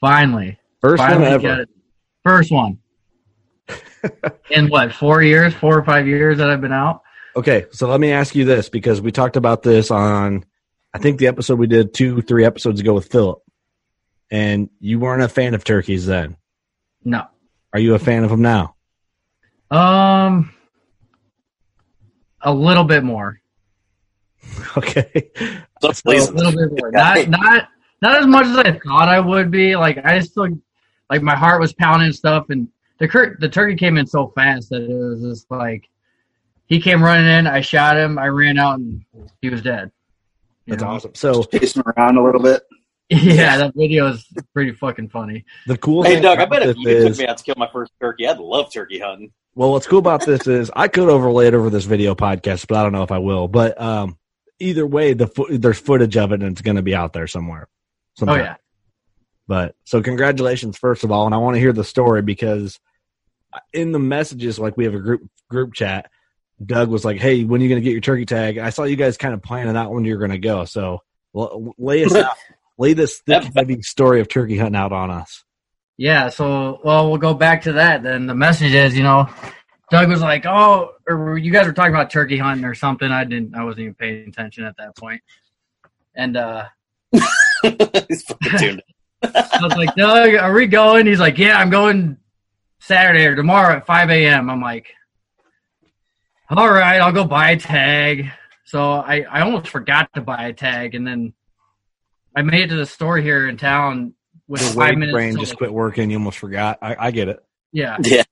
[0.00, 0.58] Finally.
[0.80, 1.66] First Finally one ever.
[2.24, 2.78] First one.
[4.50, 7.02] In what, four years, four or five years that I've been out?
[7.34, 10.44] Okay, so let me ask you this because we talked about this on,
[10.94, 13.40] I think the episode we did two, three episodes ago with Philip,
[14.30, 16.36] and you weren't a fan of turkeys then.
[17.04, 17.26] No.
[17.72, 18.74] Are you a fan of them now?
[19.70, 20.52] Um
[22.40, 23.40] a little bit more.
[24.76, 25.30] Okay,
[25.82, 26.90] So, A little bit more.
[26.92, 27.68] Not not
[28.00, 29.76] not as much as I thought I would be.
[29.76, 30.48] Like I still
[31.10, 34.28] like my heart was pounding and stuff and the cur- the turkey came in so
[34.34, 35.88] fast that it was just like
[36.66, 39.04] he came running in, I shot him, I ran out and
[39.40, 39.90] he was dead.
[40.68, 40.88] You that's know?
[40.90, 41.14] awesome.
[41.14, 42.62] So Chasing around a little bit.
[43.10, 45.46] Yeah, that video is pretty fucking funny.
[45.66, 47.54] the cool hey thing Doug, I bet if you is, took me out to kill
[47.56, 49.32] my first turkey, I'd love turkey hunting.
[49.54, 52.76] Well, what's cool about this is I could overlay it over this video podcast, but
[52.76, 53.48] I don't know if I will.
[53.48, 54.18] But um,
[54.58, 57.26] either way, the fo- there's footage of it, and it's going to be out there
[57.26, 57.66] somewhere.
[58.20, 58.56] Oh yeah.
[59.46, 62.78] But so congratulations, first of all, and I want to hear the story because
[63.72, 66.10] in the messages, like we have a group group chat,
[66.64, 68.84] Doug was like, "Hey, when are you going to get your turkey tag?" I saw
[68.84, 70.64] you guys kind of planning out when you're going to go.
[70.64, 71.02] So
[71.36, 72.36] l- lay us out,
[72.78, 75.44] lay this thick, heavy story of turkey hunting out on us.
[75.96, 78.02] Yeah, so well, we'll go back to that.
[78.02, 79.28] Then the message is, you know,
[79.90, 83.24] Doug was like, "Oh, or you guys were talking about turkey hunting or something." I
[83.24, 85.22] didn't, I wasn't even paying attention at that point.
[86.14, 86.66] And uh
[87.62, 88.82] He's fucking tuned.
[89.22, 92.16] I was like, "Doug, are we going?" He's like, "Yeah, I'm going
[92.80, 94.86] Saturday or tomorrow at 5 a.m." I'm like,
[96.50, 98.30] "All right, I'll go buy a tag."
[98.64, 101.32] So I, I almost forgot to buy a tag, and then
[102.36, 104.14] I made it to the store here in town
[104.46, 105.12] with Your five minutes.
[105.14, 106.10] brain just the- quit working.
[106.10, 106.78] You almost forgot.
[106.82, 107.42] I, I get it.
[107.72, 107.96] Yeah.
[108.04, 108.22] Yeah.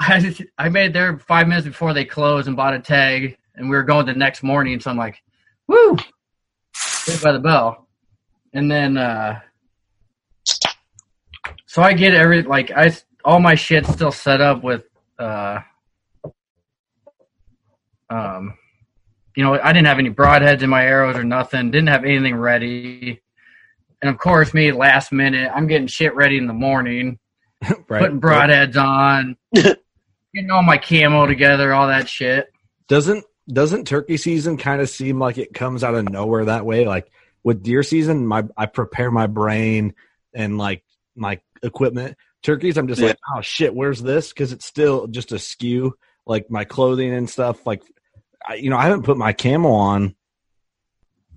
[0.00, 3.68] I I made it there five minutes before they closed and bought a tag, and
[3.68, 4.78] we were going the next morning.
[4.78, 5.20] So I'm like,
[5.66, 5.96] "Woo!"
[6.74, 7.88] Saved by the bell,
[8.52, 9.40] and then uh
[11.66, 14.84] so I get every like I all my shit still set up with
[15.18, 15.58] uh
[18.10, 18.56] um
[19.36, 21.70] you know I didn't have any broadheads in my arrows or nothing.
[21.70, 23.20] Didn't have anything ready,
[24.02, 27.18] and of course me last minute I'm getting shit ready in the morning
[27.88, 28.00] right.
[28.02, 32.52] putting broadheads on, getting all my camo together, all that shit.
[32.88, 36.84] Doesn't doesn't turkey season kind of seem like it comes out of nowhere that way?
[36.86, 37.10] Like
[37.42, 39.94] with deer season, my I prepare my brain
[40.34, 40.82] and like
[41.16, 42.16] my equipment.
[42.42, 43.08] Turkeys, I'm just Yeah.
[43.08, 44.28] like, oh shit, where's this?
[44.28, 47.66] Because it's still just a skew, like my clothing and stuff.
[47.66, 47.88] Like, I,
[48.54, 50.14] you know, I haven't put my camo on,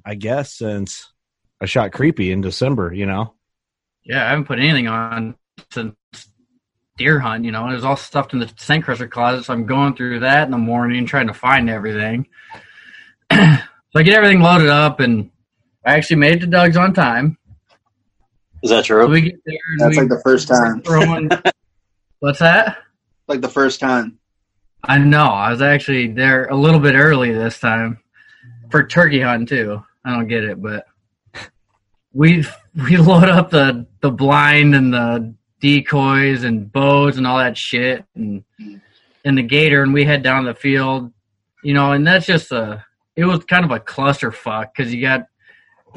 [0.06, 1.12] I guess, since
[1.62, 2.94] I shot creepy in December.
[2.94, 3.34] You know,
[4.04, 5.36] Yeah, I haven't put anything on
[5.72, 5.96] since
[6.98, 7.46] deer hunt.
[7.46, 9.46] You know, it was all stuffed in the scent crusher closet.
[9.46, 12.28] So I'm going through that in the morning, trying to find everything.
[13.32, 13.38] so
[13.96, 15.30] I get everything loaded up, and
[15.86, 17.38] I actually made it to Doug's on time.
[18.64, 19.08] Is that So true?
[19.08, 19.58] we get there.
[19.72, 20.82] And That's we like the first time.
[20.84, 21.30] throwing.
[22.20, 22.78] What's that?
[23.28, 24.20] Like the first time.
[24.84, 25.26] I know.
[25.26, 28.00] I was actually there a little bit early this time
[28.70, 29.84] for turkey hunting too.
[30.04, 30.86] I don't get it, but
[32.14, 37.58] we we load up the the blind and the decoys and bows and all that
[37.58, 38.44] shit and
[39.24, 41.12] and the gator and we head down the field,
[41.64, 42.84] you know, and that's just a
[43.16, 45.28] it was kind of a clusterfuck because you got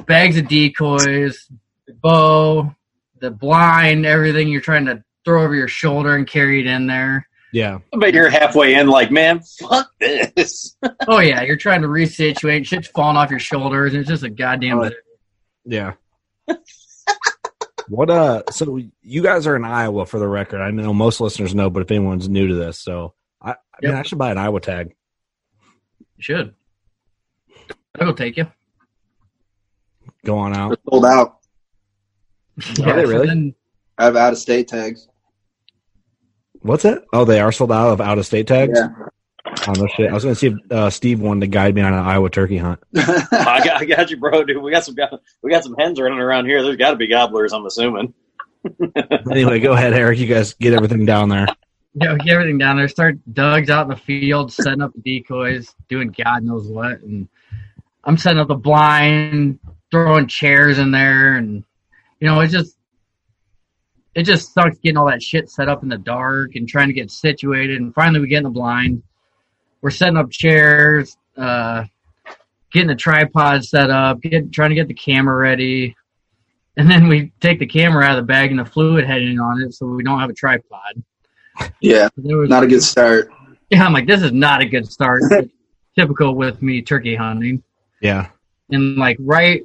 [0.06, 1.48] bags of decoys,
[1.86, 2.74] the bow,
[3.20, 7.26] the blind, everything you're trying to throw over your shoulder and carry it in there
[7.54, 7.78] Yeah.
[7.92, 10.76] But you're halfway in, like, man, fuck this.
[11.08, 12.66] oh yeah, you're trying to resituate.
[12.66, 14.80] Shit's falling off your shoulders, and it's just a goddamn.
[14.80, 14.90] Oh,
[15.64, 15.92] Yeah.
[17.88, 18.42] what uh?
[18.50, 20.60] So you guys are in Iowa for the record.
[20.62, 23.94] I know most listeners know, but if anyone's new to this, so I, I mean,
[23.94, 24.94] I should buy an Iowa tag.
[26.16, 26.54] You should.
[28.00, 28.48] I'll take you.
[30.24, 30.80] Go on out.
[30.90, 31.36] Sold out.
[32.58, 33.26] Are they so really?
[33.28, 33.54] then-
[33.96, 35.08] I have out of state tags.
[36.64, 37.04] What's it?
[37.12, 38.78] Oh, they are sold out of out of state tags.
[38.78, 38.88] Yeah.
[39.68, 40.10] Oh no shit!
[40.10, 42.30] I was going to see if uh, Steve wanted to guide me on an Iowa
[42.30, 42.80] turkey hunt.
[42.96, 44.44] I got, I got you, bro.
[44.44, 44.96] Dude, we got some
[45.42, 46.62] we got some hens running around here.
[46.62, 47.52] There's got to be gobblers.
[47.52, 48.14] I'm assuming.
[49.30, 50.18] anyway, go ahead, Eric.
[50.18, 51.46] You guys get everything down there.
[51.92, 52.88] Yeah, get everything down there.
[52.88, 57.28] Start Doug's out in the field, setting up the decoys, doing God knows what, and
[58.04, 59.58] I'm setting up the blind,
[59.90, 61.62] throwing chairs in there, and
[62.20, 62.78] you know, it's just
[64.14, 66.94] it just sucks getting all that shit set up in the dark and trying to
[66.94, 67.80] get situated.
[67.80, 69.02] And finally, we get in the blind.
[69.80, 71.84] We're setting up chairs, uh,
[72.72, 75.94] getting the tripod set up, get, trying to get the camera ready.
[76.76, 79.62] And then we take the camera out of the bag and the fluid heading on
[79.62, 81.02] it, so we don't have a tripod.
[81.80, 83.28] Yeah, There was- not a good start.
[83.70, 85.22] yeah, I'm like, this is not a good start.
[85.96, 87.62] Typical with me turkey hunting.
[88.00, 88.28] Yeah.
[88.70, 89.62] And like right,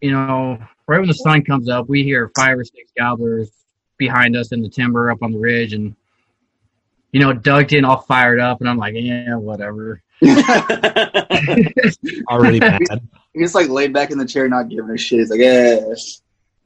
[0.00, 3.50] you know, right when the sun comes up, we hear five or six gobblers
[4.02, 5.94] behind us in the timber up on the ridge and
[7.12, 10.02] you know, Doug in all fired up and I'm like, yeah, whatever.
[12.30, 12.80] Already bad.
[13.34, 15.20] He's like laid back in the chair, not giving a shit.
[15.20, 16.20] He's like, yes.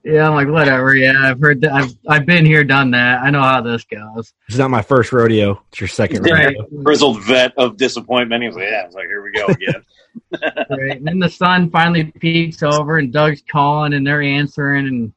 [0.04, 3.22] Yeah, I'm like, whatever, yeah, I've heard that I've I've been here, done that.
[3.22, 4.32] I know how this goes.
[4.48, 5.60] It's not my first rodeo.
[5.70, 6.54] It's your second Right.
[6.56, 6.82] rodeo.
[6.84, 8.40] Grizzled vet of disappointment.
[8.42, 8.82] He was like, yeah.
[8.82, 9.82] I was like, here we go again.
[10.70, 10.96] right?
[10.98, 15.12] And then the sun finally peeks over, and Doug's calling, and they're answering, and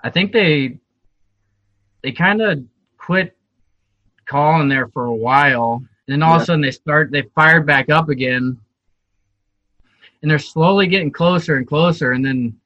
[0.00, 0.78] I think they
[2.02, 2.62] they kind of
[2.98, 3.36] quit
[4.26, 5.74] calling there for a while,
[6.06, 8.58] and then all of a sudden they start they fired back up again,
[10.22, 12.56] and they're slowly getting closer and closer, and then.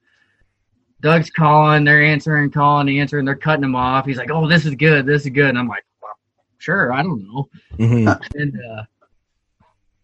[1.00, 4.06] Doug's calling, they're answering, calling, answering, they're cutting him off.
[4.06, 6.14] He's like, "Oh, this is good, this is good," and I'm like, well,
[6.56, 8.84] "Sure, I don't know." hmm And uh,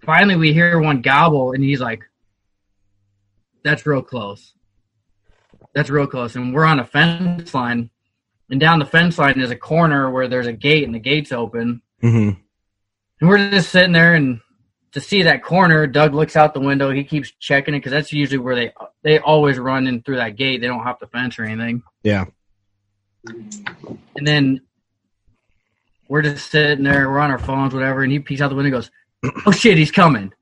[0.05, 2.03] finally, we hear one gobble, and he's like,
[3.65, 4.53] "That's real close.
[5.75, 7.89] That's real close." And we're on a fence line,
[8.51, 11.33] and down the fence line is a corner where there's a gate, and the gate's
[11.33, 11.83] open.
[12.01, 12.31] hmm
[13.21, 14.41] And we're just sitting there, and
[14.93, 16.91] to see that corner, Doug looks out the window.
[16.91, 20.37] He keeps checking it because that's usually where they they always run in through that
[20.37, 20.61] gate.
[20.61, 21.83] They don't hop the fence or anything.
[22.03, 22.25] Yeah.
[23.25, 24.63] And then
[26.09, 28.77] we're just sitting there, we're on our phones, whatever, and he peeks out the window
[28.77, 28.85] and
[29.23, 30.33] goes, Oh shit, he's coming.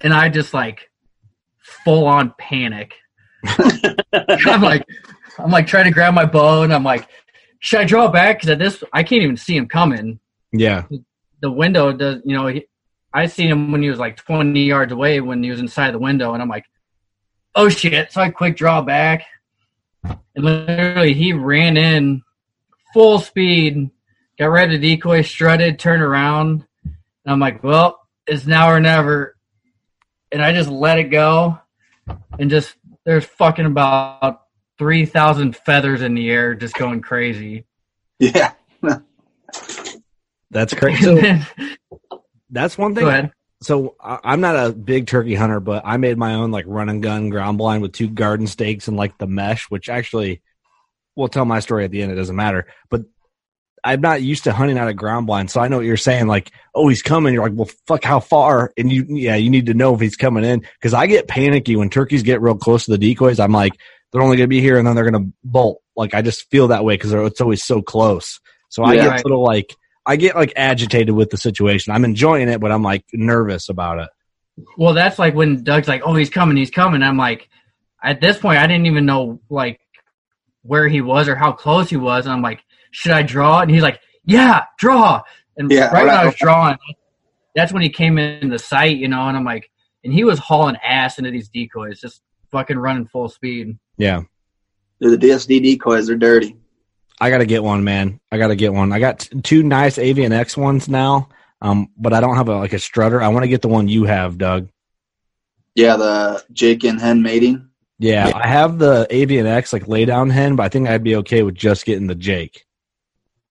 [0.00, 0.90] And I just like
[1.58, 2.94] full on panic.
[3.44, 4.86] I'm like
[5.38, 7.08] I'm like trying to grab my bow and I'm like,
[7.58, 8.38] should I draw back?
[8.38, 10.18] Because at this I can't even see him coming.
[10.52, 10.84] Yeah.
[11.40, 12.66] The window does you know, he,
[13.12, 15.98] I seen him when he was like twenty yards away when he was inside the
[15.98, 16.64] window and I'm like,
[17.54, 18.12] Oh shit.
[18.12, 19.24] So I quick draw back.
[20.04, 22.22] And literally he ran in
[22.92, 23.90] full speed,
[24.38, 26.64] got ready to decoy, strutted, turned around.
[26.84, 26.94] And
[27.26, 29.36] I'm like, well, it's now or never.
[30.32, 31.58] And I just let it go.
[32.38, 34.42] And just, there's fucking about
[34.80, 37.66] 3,000 feathers in the air just going crazy.
[38.18, 38.52] Yeah.
[40.50, 41.38] That's crazy.
[42.10, 43.04] So that's one thing.
[43.04, 43.32] Go ahead.
[43.62, 46.88] So I, I'm not a big turkey hunter, but I made my own like run
[46.88, 50.42] and gun ground blind with two garden stakes and like the mesh, which actually
[51.14, 52.10] we'll tell my story at the end.
[52.10, 52.66] It doesn't matter.
[52.88, 53.02] But
[53.84, 56.26] I'm not used to hunting out of ground blind, so I know what you're saying.
[56.26, 57.32] Like, oh, he's coming.
[57.32, 58.72] You're like, well, fuck, how far?
[58.76, 61.76] And you, yeah, you need to know if he's coming in because I get panicky
[61.76, 63.38] when turkeys get real close to the decoys.
[63.38, 63.74] I'm like,
[64.12, 65.80] they're only going to be here and then they're going to bolt.
[65.96, 68.40] Like, I just feel that way because it's always so close.
[68.68, 69.02] So I Yeah.
[69.02, 69.24] get Right.
[69.24, 69.74] little like,
[70.06, 71.92] I get like agitated with the situation.
[71.92, 74.08] I'm enjoying it, but I'm like nervous about it.
[74.76, 77.48] Well, that's like when Doug's like, "Oh, he's coming, he's coming." I'm like,
[78.02, 79.78] at this point, I didn't even know like
[80.62, 82.26] where he was or how close he was.
[82.26, 85.22] And I'm like, "Should I draw?" And he's like, "Yeah, draw."
[85.56, 86.76] And Yeah, right when I was drawing,
[87.54, 89.28] that's when he came in the sight, you know.
[89.28, 89.70] And I'm like,
[90.04, 93.78] and he was hauling ass into these decoys, just fucking running full speed.
[94.00, 94.22] Yeah.
[94.98, 96.06] They're the DSD decoys.
[96.06, 96.56] They're dirty.
[97.20, 98.18] I got to get one, man.
[98.32, 98.92] I got to get one.
[98.92, 101.28] I got t- two nice Avian X ones now,
[101.60, 103.20] um, but I don't have a like a strutter.
[103.20, 104.68] I want to get the one you have, Doug.
[105.74, 107.68] Yeah, the Jake and hen mating.
[107.98, 111.16] Yeah, I have the Avian X like lay down hen, but I think I'd be
[111.16, 112.64] okay with just getting the Jake.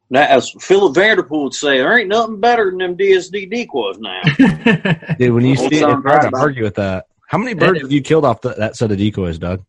[0.09, 4.21] Now, as Philip Vanderpool would say, there ain't nothing better than them DSD decoys now.
[5.19, 7.05] Dude, when you see it, sounds it's hard to argue with that.
[7.27, 9.63] How many birds have you killed off the, that set of decoys, Doug?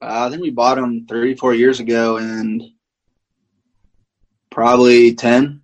[0.00, 2.62] Uh, I think we bought them three, four years ago, and
[4.50, 5.62] probably ten.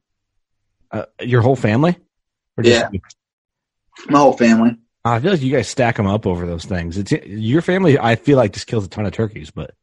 [0.90, 1.96] Uh, your whole family?
[2.56, 2.88] Or Yeah.
[4.08, 4.76] My whole family.
[5.04, 6.96] I feel like you guys stack them up over those things.
[6.96, 7.98] It's your family.
[7.98, 9.74] I feel like just kills a ton of turkeys, but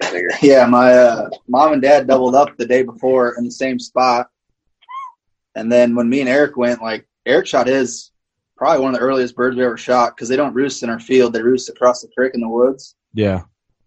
[0.42, 4.28] Yeah, my uh, mom and dad doubled up the day before in the same spot,
[5.54, 8.10] and then when me and Eric went, like Eric shot his
[8.56, 11.00] probably one of the earliest birds we ever shot because they don't roost in our
[11.00, 12.94] field; they roost across the creek in the woods.
[13.14, 13.42] Yeah.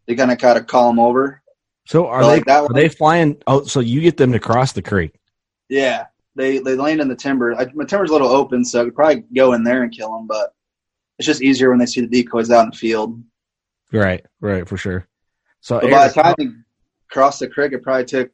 [0.07, 1.41] They kind of kind of call them over.
[1.88, 3.41] So are But, they like, that are one- they flying?
[3.47, 5.15] Oh, so you get them to cross the creek?
[5.69, 7.55] Yeah, they they land in the timber.
[7.55, 10.11] I, my timber's a little open, so I could probably go in there and kill
[10.15, 10.53] them, but
[11.17, 13.21] it's just easier when they see the decoys out in the field.
[13.91, 15.07] Right, right, for sure.
[15.61, 16.49] So But by Eric- the time he
[17.09, 18.31] crossed the creek, it probably took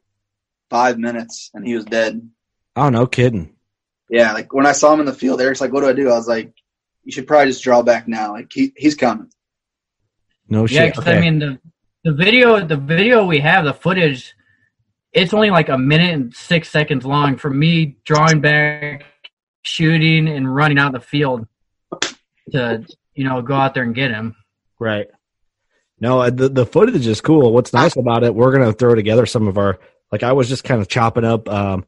[0.68, 2.20] five minutes, and he was dead.
[2.76, 3.54] oh no, kidding.
[4.10, 6.10] Yeah, like when I saw him in the field, Eric's like, "What do I do?"
[6.10, 6.52] I was like,
[7.04, 8.32] "You should probably just draw back now.
[8.32, 9.30] Like he he's coming."
[10.48, 10.94] No Yeah, shit.
[10.94, 11.16] 'cause, Okay.
[11.16, 11.58] I mean the
[12.04, 14.34] the video the video we have the footage,
[15.12, 19.04] it's only like a minute and six seconds long for me drawing back,
[19.62, 21.46] shooting, and running out the field
[22.52, 24.34] to you know go out there and get him.
[24.80, 25.06] Right.
[26.00, 27.52] No, uh, the the footage is cool.
[27.52, 29.78] What's nice about it, we're gonna throw together some of our
[30.10, 31.84] like I was just kind of chopping up um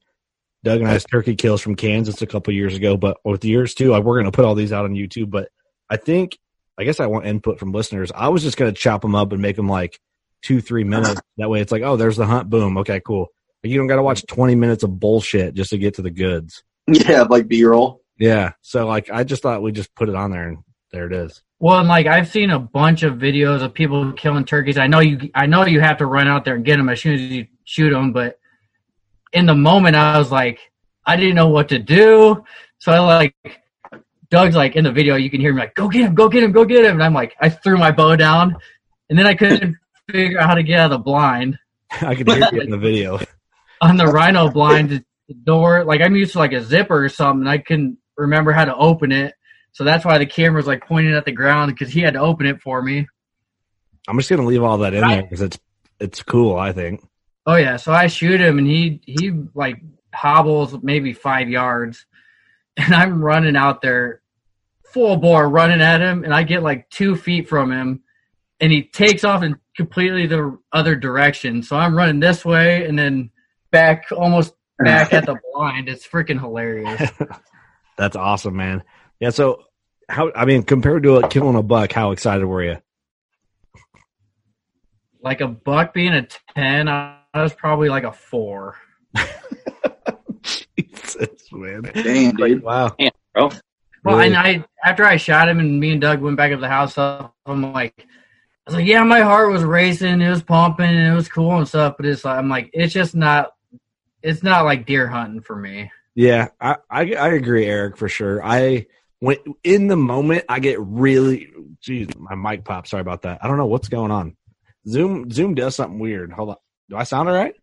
[0.63, 3.91] Doug and I's turkey kills from Kansas a couple years ago, but with yours too,
[3.91, 5.29] like, we're gonna put all these out on YouTube.
[5.31, 5.49] But
[5.91, 6.39] I think
[6.79, 8.11] I guess I want input from listeners.
[8.15, 10.01] I was just gonna chop them up and make them like
[10.43, 11.21] two three minutes.
[11.37, 12.49] That way, it's like, oh, there's the hunt.
[12.49, 12.79] Boom.
[12.79, 13.27] Okay, cool.
[13.63, 16.11] Like, you don't got to watch twenty minutes of bullshit just to get to the
[16.11, 16.63] goods.
[16.87, 18.03] Yeah, like B roll.
[18.19, 18.53] Yeah.
[18.61, 20.59] So like, I just thought we just put it on there, and
[20.93, 21.43] there it is.
[21.59, 24.79] Well, and like I've seen a bunch of videos of people killing turkeys.
[24.79, 27.01] I know you, I know you have to run out there and get them as
[27.01, 28.13] soon as you shoot them.
[28.13, 28.39] But
[29.33, 30.61] in the moment, I was like,
[31.07, 32.45] I didn't know what to do.
[32.79, 33.35] So I like,
[34.35, 36.43] Doug's like in the video, you can hear me like, "Go get him, go get
[36.43, 38.57] him, go get him," and I'm like, I threw my bow down,
[39.09, 39.77] and then I couldn't
[40.11, 41.59] figure out how to get out of the blind
[42.03, 43.21] I could hear you in the video.
[43.81, 44.91] on the rhino blind.
[44.91, 47.43] The the door, like I'm used to like a zipper or something.
[47.43, 49.35] and I couldn't remember how to open it.
[49.73, 52.47] So that's why the camera's like pointing at the ground because he had to open
[52.47, 53.07] it for me.
[54.07, 55.59] I'm just gonna leave all that in there because it's
[55.99, 56.57] it's cool.
[56.57, 57.03] I think.
[57.47, 59.81] Oh yeah, so I shoot him and he he like
[60.13, 62.05] hobbles maybe five yards,
[62.77, 64.21] and I'm running out there,
[64.95, 68.03] full bore running at him, and I get like two feet from him,
[68.61, 71.63] and he takes off in completely the other direction.
[71.63, 73.31] So I'm running this way and then
[73.71, 75.89] back almost back at the blind.
[75.89, 77.11] It's freaking hilarious.
[77.99, 78.83] That's awesome, man.
[79.21, 79.31] Yeah.
[79.31, 79.65] So
[80.09, 80.33] how?
[80.35, 82.77] I mean, compared to a, killing a buck, how excited were you?
[85.25, 88.77] like a buck being a ten, I I was probably like a four.
[90.43, 91.91] Jesus, man.
[91.95, 92.63] Damn, dude.
[92.63, 92.95] Wow.
[92.99, 93.51] Damn, bro.
[94.05, 94.29] Well, Really?
[94.29, 96.69] and I after I shot him and me and Doug went back up to the
[96.69, 101.13] house, I'm like, I was like, yeah, my heart was racing, it was pumping, and
[101.13, 101.95] it was cool and stuff.
[101.97, 103.53] But it's like, I'm like, it's just not,
[104.23, 105.91] it's not like deer hunting for me.
[106.15, 108.45] Yeah, I, I I agree, Eric, for sure.
[108.45, 108.87] I
[109.21, 111.51] when in the moment, I get really.
[111.81, 112.89] Geez, my mic popped.
[112.89, 113.41] Sorry about that.
[113.43, 114.37] I don't know what's going on.
[114.87, 116.31] Zoom Zoom does something weird.
[116.33, 116.57] Hold on.
[116.89, 117.55] Do I sound all right?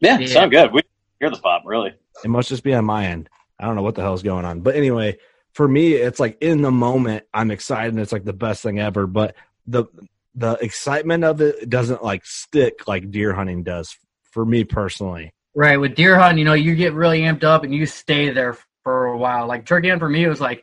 [0.00, 0.26] Yeah, Yeah.
[0.26, 0.72] sound good.
[0.72, 0.80] We
[1.20, 1.94] hear the pop, really.
[2.24, 3.28] It must just be on my end.
[3.58, 4.60] I don't know what the hell's going on.
[4.60, 5.16] But anyway,
[5.56, 8.78] for me, it's like in the moment, I'm excited and it's like the best thing
[8.78, 9.06] ever.
[9.06, 9.34] But
[9.66, 9.86] the
[10.34, 13.96] the excitement of it doesn't like stick like deer hunting does
[14.32, 15.32] for me personally.
[15.54, 18.58] Right with deer hunting, you know, you get really amped up and you stay there
[18.82, 19.46] for a while.
[19.46, 20.62] Like turkey hunting for me, it was like,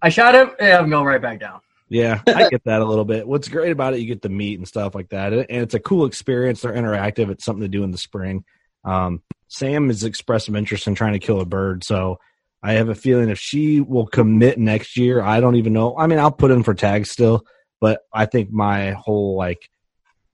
[0.00, 1.58] I shot him, yeah, I'm going right back down.
[1.88, 3.26] Yeah, I get that a little bit.
[3.26, 5.80] What's great about it, you get the meat and stuff like that, and it's a
[5.80, 6.60] cool experience.
[6.60, 7.28] They're interactive.
[7.28, 8.44] It's something to do in the spring.
[8.84, 12.20] Um, Sam has expressed some interest in trying to kill a bird, so
[12.62, 15.96] I have a feeling if she will commit next year, I don't even know.
[15.96, 17.44] I mean, I'll put in for tags still,
[17.80, 19.70] but I think my whole like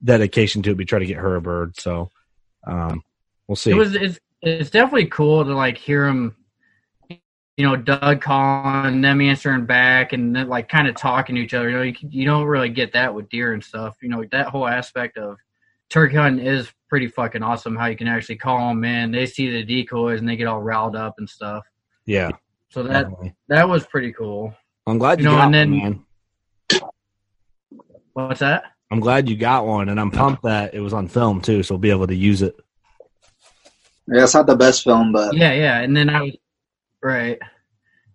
[0.02, 1.78] dedication to it be try to get her a bird.
[1.78, 2.10] So
[2.66, 3.02] um,
[3.46, 3.70] we'll see.
[3.70, 6.36] It was it's it's definitely cool to like hear him,
[7.10, 11.54] you know, Doug calling them answering back and then like kind of talking to each
[11.54, 11.68] other.
[11.68, 13.96] You know, you, you don't really get that with deer and stuff.
[14.02, 15.36] You know, that whole aspect of
[15.90, 17.76] turkey hunting is pretty fucking awesome.
[17.76, 20.62] How you can actually call them in, they see the decoys and they get all
[20.62, 21.64] riled up and stuff.
[22.06, 22.30] Yeah,
[22.70, 23.34] So that definitely.
[23.48, 24.54] that was pretty cool.
[24.86, 26.04] I'm glad you, you know, got and then- one, man.
[28.12, 28.64] What's that?
[28.90, 31.74] I'm glad you got one, and I'm pumped that it was on film too, so
[31.74, 32.54] we'll be able to use it.
[34.06, 35.80] Yeah, it's not the best film, but Yeah, yeah.
[35.80, 36.36] And then I was
[37.02, 37.38] right.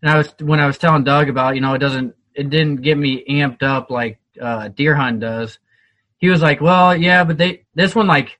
[0.02, 2.78] And I was when I was telling Doug about, you know, it doesn't it didn't
[2.78, 5.58] get me amped up like uh deer hunt does.
[6.20, 8.38] He was like, Well, yeah, but they this one like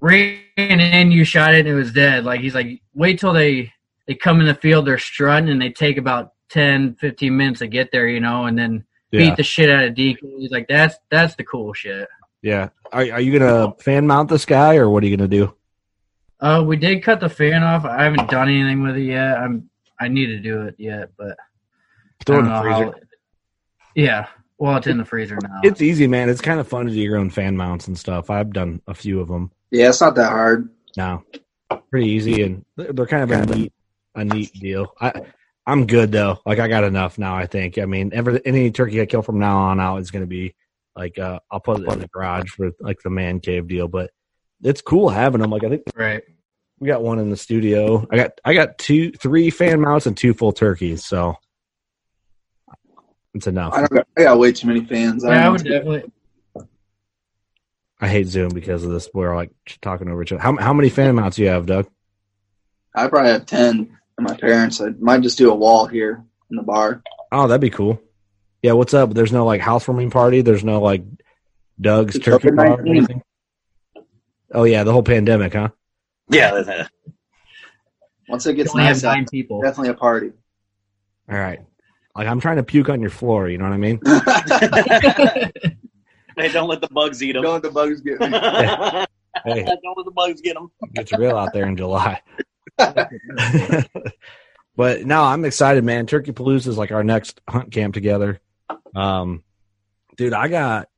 [0.00, 2.24] ran in, you shot it and it was dead.
[2.24, 3.72] Like he's like, wait till they
[4.06, 7.66] they come in the field, they're strutting and they take about 10, 15 minutes to
[7.66, 10.30] get there, you know, and then Yeah, beat the shit out of decoys.
[10.38, 12.08] He's like, That's that's the cool shit.
[12.42, 12.68] yeah.
[12.92, 15.54] Are, are you gonna fan mount this guy, or what are you gonna do?
[16.40, 17.84] Uh, we did cut the fan off.
[17.84, 19.38] I haven't done anything with it yet.
[19.38, 21.36] I'm I need to do it yet, but
[22.26, 22.84] Throw in the freezer.
[22.84, 22.94] how-
[23.94, 24.26] yeah,
[24.58, 25.60] well, it's in the freezer now.
[25.62, 26.28] It's easy, man.
[26.28, 28.28] It's kind of fun to do your own fan mounts and stuff.
[28.30, 29.50] I've done a few of them.
[29.70, 30.68] Yeah, it's not that hard.
[30.96, 31.22] No,
[31.90, 33.72] pretty easy, and they're they're kind of a neat,
[34.14, 34.94] a neat deal.
[35.00, 35.22] I,
[35.66, 36.40] I'm good though.
[36.44, 37.36] Like I got enough now.
[37.36, 37.78] I think.
[37.78, 40.54] I mean, every any turkey I kill from now on out is going to be
[40.96, 43.88] like uh, I'll put it in the garage for like the man cave deal.
[43.88, 44.10] But
[44.62, 45.50] it's cool having them.
[45.50, 46.22] Like I think right.
[46.78, 48.06] we got one in the studio.
[48.10, 51.04] I got I got two, three fan mounts and two full turkeys.
[51.04, 51.36] So
[53.34, 53.72] it's enough.
[53.72, 55.24] I, don't got, I got way too many fans.
[55.24, 56.12] Yeah, I don't would definitely.
[58.00, 59.08] I hate Zoom because of this.
[59.14, 59.50] We're like
[59.80, 60.42] talking over each other.
[60.42, 61.88] How how many fan mounts do you have, Doug?
[62.94, 63.98] I probably have ten.
[64.18, 67.02] And my parents, I might just do a wall here in the bar.
[67.32, 68.00] Oh, that'd be cool.
[68.62, 69.12] Yeah, what's up?
[69.12, 70.40] There's no like housewarming party.
[70.40, 71.04] There's no like
[71.80, 73.22] Doug's It's turkey bar or anything.
[74.52, 75.68] Oh yeah, the whole pandemic, huh?
[76.30, 76.86] Yeah,
[78.28, 79.60] Once it gets only have nice out, nine people.
[79.60, 80.32] definitely a party.
[81.28, 81.60] All right.
[82.16, 83.48] Like I'm trying to puke on your floor.
[83.48, 84.00] You know what I mean?
[86.36, 87.42] hey, don't let the bugs eat them.
[87.42, 88.28] Don't let the bugs get me.
[89.44, 90.70] Hey, don't let the bugs get them.
[90.94, 92.22] it's real out there in July.
[94.76, 96.06] but no, I'm excited, man.
[96.06, 98.40] Turkey Palooza is like our next hunt camp together.
[98.94, 99.42] Um,
[100.16, 100.88] dude, I got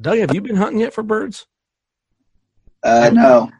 [0.00, 0.18] Doug.
[0.18, 1.46] Have you been hunting yet for birds?
[2.82, 3.50] Uh, no.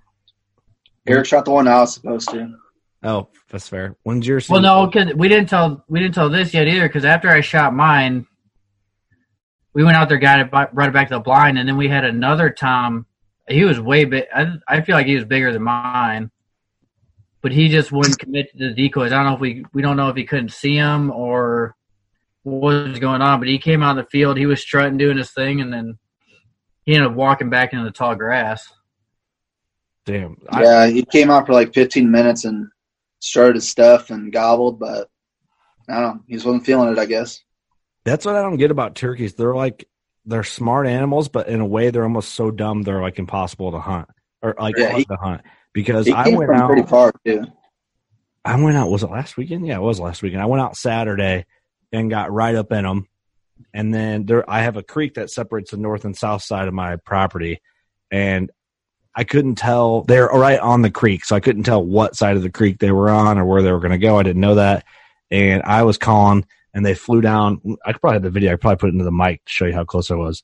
[1.06, 2.56] Eric shot the one I was supposed to.
[3.02, 3.96] Oh, that's fair.
[4.02, 6.88] When's your Well, no, because we didn't tell we didn't tell this yet either.
[6.88, 8.26] Because after I shot mine,
[9.72, 11.88] we went out there, got it, brought it back to the blind, and then we
[11.88, 13.06] had another Tom.
[13.48, 14.24] He was way big.
[14.34, 16.30] I, I feel like he was bigger than mine,
[17.42, 19.12] but he just wouldn't commit to the decoys.
[19.12, 21.74] I don't know if we we don't know if he couldn't see him or
[22.42, 23.38] what was going on.
[23.40, 24.36] But he came out of the field.
[24.36, 25.98] He was strutting, doing his thing, and then
[26.84, 28.66] he ended up walking back into the tall grass.
[30.04, 30.36] Damn.
[30.50, 32.68] I, Yeah, he came out for like 15 minutes and
[33.18, 35.08] started his stuff and gobbled, but
[35.88, 36.22] I don't know.
[36.28, 37.40] He just wasn't feeling it, I guess.
[38.04, 39.34] That's what I don't get about turkeys.
[39.34, 39.88] They're like
[40.24, 43.80] they're smart animals, but in a way they're almost so dumb they're like impossible to
[43.80, 44.08] hunt
[44.42, 45.40] or like Yeah, fun he- to hunt.
[45.76, 47.44] Because I went out pretty far, too.
[48.42, 49.66] I went out was it last weekend?
[49.66, 50.40] Yeah, it was last weekend.
[50.40, 51.44] I went out Saturday
[51.92, 53.08] and got right up in them.
[53.74, 56.72] And then there I have a creek that separates the north and south side of
[56.72, 57.60] my property
[58.10, 58.50] and
[59.14, 62.42] I couldn't tell they're right on the creek, so I couldn't tell what side of
[62.42, 64.18] the creek they were on or where they were going to go.
[64.18, 64.84] I didn't know that.
[65.30, 67.60] And I was calling and they flew down.
[67.84, 68.52] I could probably have the video.
[68.52, 70.42] I probably put it into the mic to show you how close I was.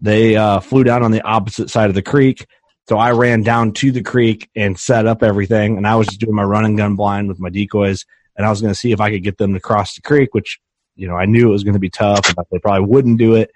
[0.00, 2.46] They uh, flew down on the opposite side of the creek.
[2.88, 5.76] So I ran down to the creek and set up everything.
[5.76, 8.04] And I was just doing my run and gun blind with my decoys.
[8.36, 10.34] And I was going to see if I could get them to cross the creek,
[10.34, 10.60] which,
[10.94, 13.34] you know, I knew it was going to be tough, but they probably wouldn't do
[13.34, 13.50] it.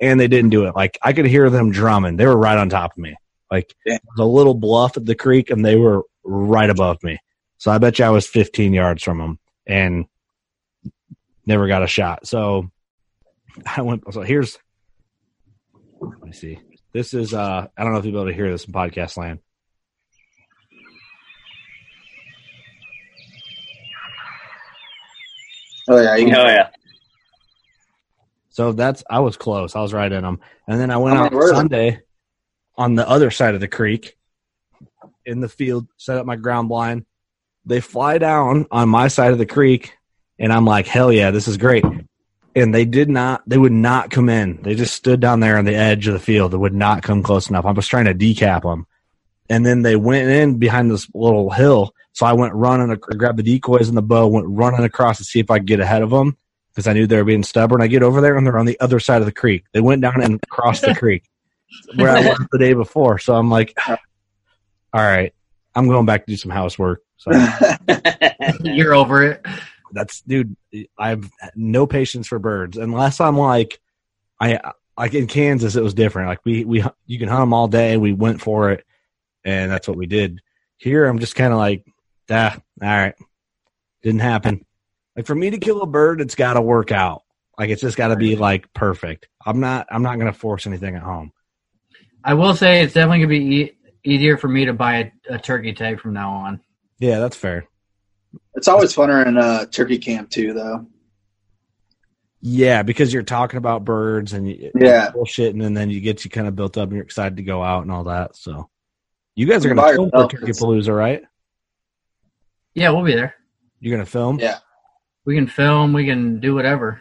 [0.00, 0.74] And they didn't do it.
[0.74, 2.16] Like I could hear them drumming.
[2.16, 3.14] They were right on top of me.
[3.50, 3.98] Like Yeah.
[4.18, 7.18] a little bluff at the creek and they were right above me.
[7.58, 10.06] So I bet you I was 15 yards from them and
[11.46, 12.26] never got a shot.
[12.26, 12.68] So
[13.76, 14.58] I went, so here's,
[16.00, 16.58] let me see.
[16.92, 19.16] This is, uh, I don't know if you'll be able to hear this in podcast
[19.16, 19.38] land.
[25.88, 26.16] Oh, yeah.
[26.16, 26.70] You Oh yeah.
[28.50, 29.74] So that's, I was close.
[29.74, 30.40] I was right in them.
[30.68, 31.46] And then I went How out many?
[31.48, 32.00] Sunday
[32.76, 34.16] on the other side of the creek
[35.24, 37.06] in the field, set up my ground blind.
[37.64, 39.94] They fly down on my side of the creek,
[40.38, 41.84] and I'm like, hell yeah, this is great.
[42.54, 44.60] And they did not, they would not come in.
[44.62, 46.52] They just stood down there on the edge of the field.
[46.52, 47.64] They would not come close enough.
[47.64, 48.86] I was trying to decap them.
[49.48, 51.94] And then they went in behind this little hill.
[52.12, 55.24] So I went running, ac- grabbed the decoys and the bow, went running across to
[55.24, 56.36] see if I could get ahead of them
[56.72, 57.82] because I knew they were being stubborn.
[57.82, 59.64] I get over there and they're on the other side of the creek.
[59.72, 61.24] They went down and crossed the creek
[61.96, 63.18] where I was the day before.
[63.18, 63.96] So I'm like, all
[64.94, 65.32] right,
[65.74, 67.02] I'm going back to do some housework.
[67.16, 67.30] So
[68.60, 69.46] You're over it.
[69.92, 70.56] That's dude.
[70.98, 73.80] I've no patience for birds unless I'm like,
[74.40, 74.60] I
[74.96, 76.28] like in Kansas it was different.
[76.28, 77.96] Like we we you can hunt them all day.
[77.96, 78.84] We went for it,
[79.44, 80.40] and that's what we did.
[80.76, 81.84] Here I'm just kind of like,
[82.30, 83.14] ah, all right,
[84.02, 84.64] didn't happen.
[85.16, 87.22] Like for me to kill a bird, it's got to work out.
[87.58, 89.28] Like it's just got to be like perfect.
[89.44, 91.32] I'm not I'm not gonna force anything at home.
[92.24, 93.72] I will say it's definitely gonna be e-
[94.04, 96.60] easier for me to buy a, a turkey tag from now on.
[96.98, 97.66] Yeah, that's fair.
[98.54, 100.86] It's always funner in uh, turkey camp, too, though.
[102.40, 105.10] Yeah, because you're talking about birds and Yeah.
[105.14, 107.62] bullshitting, and then you get you kind of built up and you're excited to go
[107.62, 108.34] out and all that.
[108.36, 108.68] So,
[109.36, 111.22] you guys are gonna film for Turkey it's- Palooza, right?
[112.74, 113.34] Yeah, we'll be there.
[113.80, 114.38] You're gonna film.
[114.40, 114.58] Yeah.
[115.24, 115.92] We can film.
[115.92, 117.00] We can do whatever.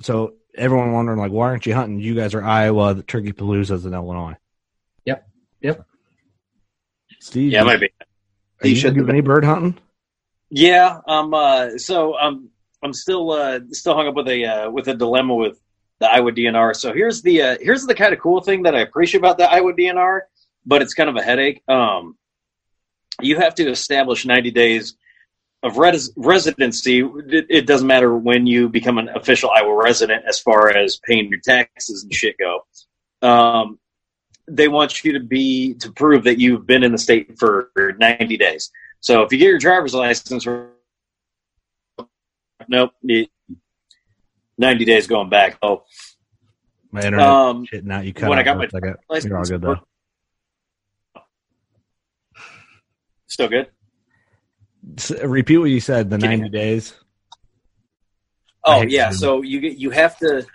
[0.00, 2.00] So everyone wondering like, why aren't you hunting?
[2.00, 2.92] You guys are Iowa.
[2.94, 4.36] The Turkey Palooza's in Illinois.
[5.06, 5.26] Yep.
[5.62, 5.86] Yep.
[7.20, 7.90] Steve, Yeah, it might be.
[8.62, 9.78] Are you should do any bird hunting?
[10.54, 11.32] Yeah, um.
[11.32, 12.50] Uh, so I'm
[12.82, 15.58] I'm still uh, still hung up with a uh, with a dilemma with
[15.98, 16.76] the Iowa DNR.
[16.76, 19.50] So here's the uh, here's the kind of cool thing that I appreciate about the
[19.50, 20.20] Iowa DNR,
[20.66, 21.62] but it's kind of a headache.
[21.68, 22.18] Um,
[23.22, 24.94] you have to establish 90 days
[25.62, 27.00] of res- residency.
[27.00, 31.30] It, it, doesn't matter when you become an official Iowa resident, as far as paying
[31.30, 32.66] your taxes and shit go.
[33.26, 33.78] Um,
[34.48, 38.36] they want you to be to prove that you've been in the state for 90
[38.36, 38.70] days.
[39.02, 40.46] So if you get your driver's license,
[42.68, 42.92] nope,
[44.58, 45.58] 90 days going back.
[45.60, 45.82] Oh,
[46.92, 47.84] my internet um, shit.
[47.84, 48.28] Now you cut.
[48.28, 48.68] When I got my
[49.08, 49.76] license, you're all good though.
[53.26, 53.68] Still good.
[54.98, 56.10] So, repeat what you said.
[56.10, 56.94] The ninety days.
[58.62, 60.46] Oh yeah, so you you have to,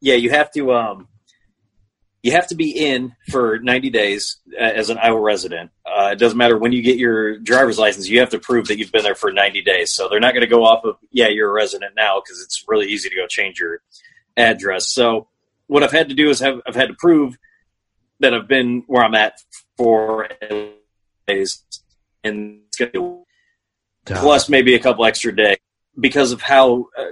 [0.00, 1.08] yeah, you have to um,
[2.22, 5.70] you have to be in for ninety days as an Iowa resident.
[5.90, 8.78] Uh, it doesn't matter when you get your driver's license; you have to prove that
[8.78, 9.92] you've been there for ninety days.
[9.92, 12.64] So they're not going to go off of yeah, you're a resident now because it's
[12.68, 13.80] really easy to go change your
[14.36, 14.92] address.
[14.92, 15.28] So
[15.66, 17.36] what I've had to do is have I've had to prove
[18.20, 19.34] that I've been where I'm at
[19.76, 20.28] for
[21.26, 21.64] days
[22.22, 22.60] and
[24.04, 25.58] plus maybe a couple extra days
[25.98, 26.88] because of how.
[26.96, 27.06] Uh,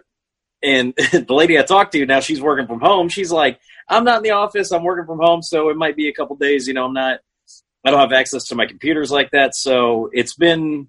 [0.61, 3.09] and the lady I talked to now, she's working from home.
[3.09, 4.73] She's like, I'm not in the office.
[4.73, 6.67] I'm working from home, so it might be a couple days.
[6.67, 7.21] You know, I'm not.
[7.85, 10.89] I don't have access to my computers like that, so it's been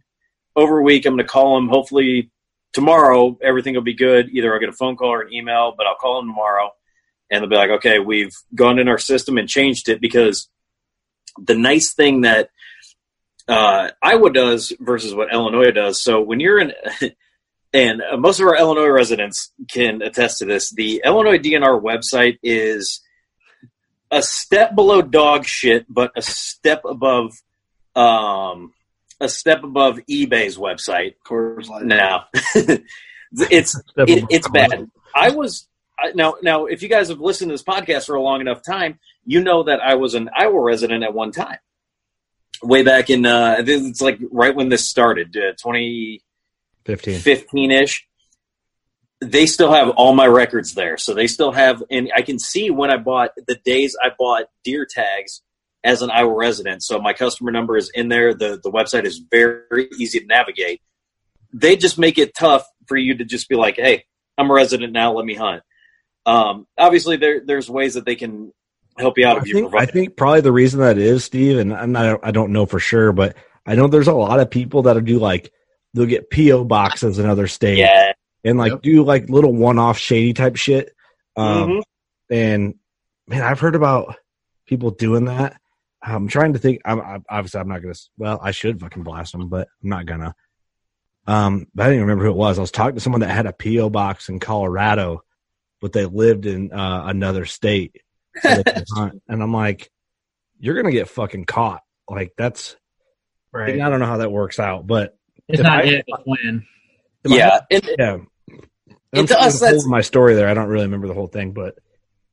[0.56, 1.06] over a week.
[1.06, 1.70] I'm going to call them.
[1.70, 2.32] Hopefully
[2.74, 4.30] tomorrow, everything will be good.
[4.30, 6.72] Either I'll get a phone call or an email, but I'll call them tomorrow,
[7.30, 10.50] and they'll be like, "Okay, we've gone in our system and changed it." Because
[11.38, 12.50] the nice thing that
[13.48, 16.02] uh, Iowa does versus what Illinois does.
[16.02, 16.74] So when you're in,
[17.74, 23.02] and most of our Illinois residents can attest to this, the Illinois DNR website is
[24.12, 27.34] a step below dog shit, but a step above,
[27.96, 28.74] um,
[29.20, 31.16] a step above eBay's website.
[31.18, 34.90] Of course, now, it's it, it's bad.
[35.16, 35.68] I was
[36.16, 39.00] now now if you guys have listened to this podcast for a long enough time,
[39.26, 41.58] you know that I was an Iowa resident at one time
[42.62, 48.08] way back in uh, it's like right when this started, uh, 2015 ish.
[49.22, 52.70] They still have all my records there, so they still have, and I can see
[52.70, 55.42] when I bought the days I bought deer tags
[55.84, 56.84] as an Iowa resident.
[56.84, 58.34] So my customer number is in there.
[58.34, 60.82] the The website is very easy to navigate.
[61.54, 64.06] They just make it tough for you to just be like, "Hey,
[64.38, 65.14] I'm a resident now.
[65.14, 65.64] Let me hunt."
[66.26, 68.54] Um, obviously, there there's ways that they can
[68.98, 69.82] help you out I if think, you provide.
[69.82, 72.80] I think probably the reason that is, Steve, and I'm not, I don't know for
[72.80, 75.52] sure, but I know there's a lot of people that do like
[75.94, 78.14] they'll get PO boxes in other states, yeah.
[78.44, 78.82] And like yep.
[78.82, 80.94] do like little one-off shady type shit.
[81.36, 82.34] Um, mm-hmm.
[82.34, 82.76] And
[83.28, 84.16] man, I've heard about
[84.66, 85.60] people doing that.
[86.02, 86.82] I'm trying to think.
[86.86, 87.96] I'm, I'm obviously I'm not gonna.
[88.18, 90.36] Well, I should fucking blast them, but I'm not gonna.
[91.28, 92.58] Um, but I didn't even remember who it was.
[92.58, 95.24] I was talking to someone that had a PO box in Colorado,
[95.82, 98.02] but they lived in uh, another state,
[98.42, 98.64] so
[99.28, 99.92] and I'm like,
[100.60, 101.82] you're gonna get fucking caught.
[102.10, 102.78] Like that's
[103.52, 103.80] right.
[103.80, 105.18] I don't know how that works out, but
[105.48, 106.66] it's not I, it, when.
[107.26, 108.18] Yeah, it, yeah.
[109.14, 110.48] I'm to us, that's my story there.
[110.48, 111.78] I don't really remember the whole thing, but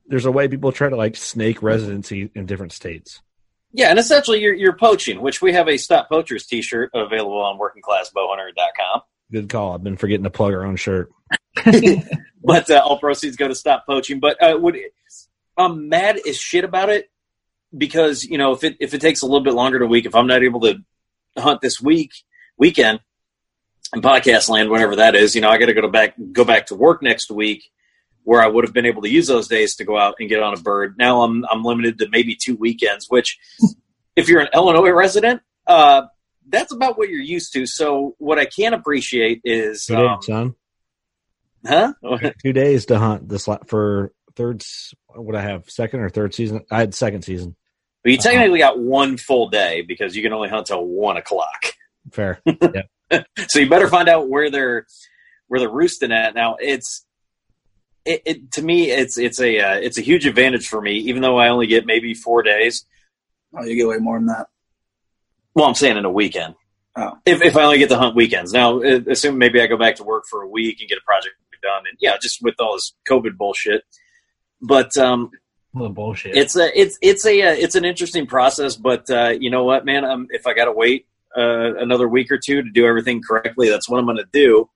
[0.07, 3.22] there's a way people try to like snake residency in different states.
[3.72, 7.59] Yeah, and essentially you're you're poaching, which we have a Stop Poachers T-shirt available on
[7.59, 9.03] WorkingClassBowhunter.com.
[9.32, 9.74] Good call.
[9.74, 11.11] I've been forgetting to plug our own shirt.
[12.45, 14.20] but uh, all proceeds go to stop poaching.
[14.20, 14.78] But uh, would
[15.57, 17.11] I'm mad as shit about it
[17.76, 20.14] because you know if it if it takes a little bit longer to week, if
[20.14, 20.76] I'm not able to
[21.37, 22.12] hunt this week
[22.57, 23.01] weekend
[23.95, 26.45] in podcast land, whatever that is, you know, I got to go to back go
[26.45, 27.70] back to work next week
[28.26, 30.43] where I would have been able to use those days to go out and get
[30.43, 30.97] on a bird.
[30.99, 33.39] Now I'm I'm limited to maybe two weekends, which
[34.16, 36.03] if you're an Illinois resident, uh,
[36.49, 37.66] that's about what you're used to.
[37.66, 40.55] So what I can appreciate is, two days, um, son.
[41.64, 41.93] Huh?
[42.43, 44.64] two days to hunt this for third.
[45.14, 46.64] What I have second or third season?
[46.70, 47.57] I had second season.
[48.03, 51.16] But you technically uh got one full day because you can only hunt till one
[51.16, 51.74] o'clock.
[52.12, 52.41] Fair.
[52.47, 52.82] Yeah.
[53.49, 54.87] so you better find out where they're
[55.49, 56.35] where they're roosting at.
[56.35, 57.05] Now it's
[58.05, 61.23] it, it to me it's it's a uh, it's a huge advantage for me, even
[61.23, 62.85] though I only get maybe four days.
[63.55, 64.47] Oh, you get way more than that.
[65.55, 66.55] Well, I'm saying in a weekend.
[66.97, 67.19] Oh.
[67.25, 68.53] If if I only get to hunt weekends.
[68.53, 71.35] Now, assume maybe I go back to work for a week and get a project
[71.63, 73.83] done, and yeah, just with all this COVID bullshit,
[74.61, 75.31] but um,
[75.75, 76.37] well, bullshit.
[76.37, 79.85] It's a it's it's a uh, it's an interesting process, but uh, you know what,
[79.85, 80.05] man?
[80.05, 83.68] Um, if I got to wait uh, another week or two to do everything correctly,
[83.68, 84.70] that's what I'm going to do.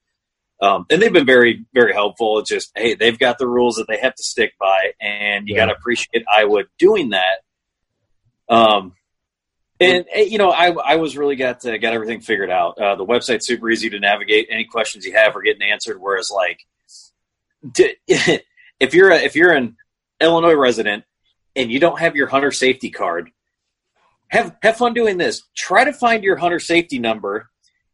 [0.63, 2.39] Um, and they've been very very helpful.
[2.39, 5.55] It's just hey, they've got the rules that they have to stick by, and you
[5.55, 5.63] yeah.
[5.63, 7.41] got to appreciate Iowa doing that.
[8.55, 8.95] Um,
[9.81, 12.79] And eh, you know, I I was really got uh, got everything figured out.
[12.79, 14.49] Uh, the website's super easy to navigate.
[14.51, 15.99] Any questions you have are getting answered.
[15.99, 16.61] Whereas, like,
[17.75, 17.95] to,
[18.79, 19.77] if you're a, if you're an
[20.21, 21.05] Illinois resident
[21.57, 23.31] and you don't have your hunter safety card,
[24.31, 25.43] have have fun doing this.
[25.57, 27.49] Try to find your hunter safety number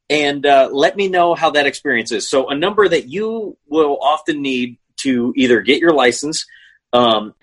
[0.09, 2.29] and uh, let me know how that experience is.
[2.29, 6.47] So, a number that you will often need to either get your license.
[6.93, 7.35] Um,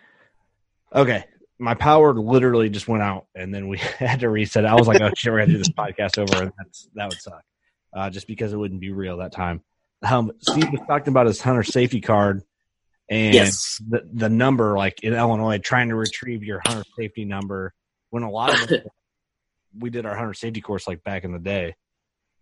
[0.93, 1.25] okay,
[1.59, 4.65] my power literally just went out, and then we had to reset.
[4.65, 7.21] I was like, "Oh shit, we're gonna do this podcast over," and that's that would
[7.21, 7.43] suck,
[7.93, 9.61] uh, just because it wouldn't be real that time.
[10.01, 12.43] Um, Steve was talking about his hunter safety card
[13.09, 13.81] and yes.
[13.87, 17.73] the the number, like in Illinois, trying to retrieve your hunter safety number.
[18.13, 18.81] When a lot of us,
[19.79, 21.73] we did our hunter safety course like back in the day,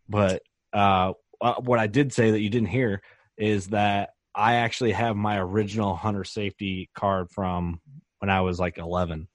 [0.09, 0.41] but
[0.73, 3.01] uh, uh, what I did say that you didn't hear
[3.37, 7.79] is that I actually have my original hunter safety card from
[8.19, 9.29] when I was like 11.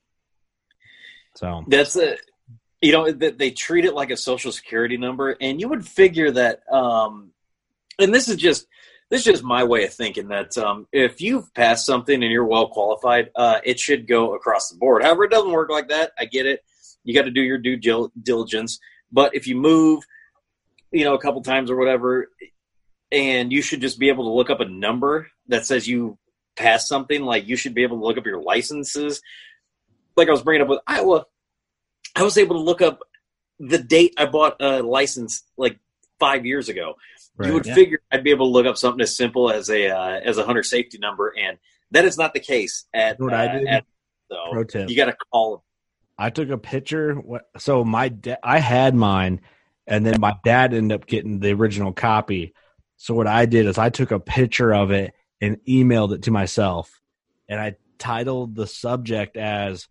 [1.36, 2.18] So that's a,
[2.82, 6.32] you know, that they treat it like a social security number, and you would figure
[6.32, 6.70] that.
[6.70, 7.30] Um,
[7.98, 8.66] and this is just
[9.10, 12.44] this is just my way of thinking that um, if you've passed something and you're
[12.44, 15.02] well qualified, uh, it should go across the board.
[15.02, 16.12] However, it doesn't work like that.
[16.18, 16.64] I get it.
[17.04, 17.76] You got to do your due
[18.20, 18.80] diligence.
[19.12, 20.04] But if you move,
[20.90, 22.30] you know, a couple times or whatever,
[23.12, 26.18] and you should just be able to look up a number that says you
[26.56, 29.22] passed something, like you should be able to look up your licenses.
[30.16, 31.26] Like I was bringing up with Iowa,
[32.16, 33.00] I was able to look up
[33.60, 35.78] the date I bought a license like
[36.18, 36.96] five years ago.
[37.36, 37.74] Right, you would yeah.
[37.74, 40.44] figure I'd be able to look up something as simple as a uh, as a
[40.44, 41.58] hunter safety number, and
[41.90, 43.20] that is not the case at.
[43.20, 43.66] what uh, I did?
[43.66, 43.84] At,
[44.30, 44.88] so Pro tip.
[44.88, 45.64] You got to call.
[46.18, 47.20] I took a picture.
[47.58, 49.42] So my da- I had mine,
[49.86, 52.54] and then my dad ended up getting the original copy.
[52.96, 56.30] So what I did is I took a picture of it and emailed it to
[56.30, 57.02] myself,
[57.48, 59.88] and I titled the subject as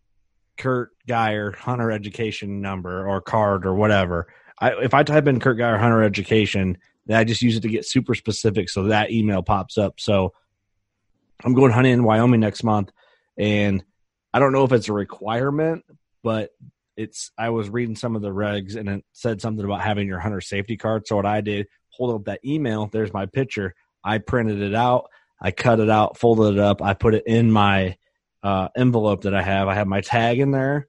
[0.58, 4.28] Kurt Geyer Hunter Education Number or card or whatever.
[4.60, 7.70] I, if I type in Kurt Geyer Hunter Education, then I just use it to
[7.70, 10.00] get super specific so that email pops up.
[10.00, 10.34] So
[11.44, 12.92] I'm going hunting in Wyoming next month,
[13.38, 13.84] and
[14.34, 15.86] I don't know if it's a requirement,
[16.24, 16.52] but
[16.98, 20.20] it's I was reading some of the regs and it said something about having your
[20.20, 21.08] hunter safety card.
[21.08, 23.74] So what I did, hold up that email, there's my picture.
[24.04, 25.10] I printed it out,
[25.42, 27.98] I cut it out, folded it up, I put it in my
[28.44, 29.68] uh, envelope that I have.
[29.68, 30.88] I have my tag in there,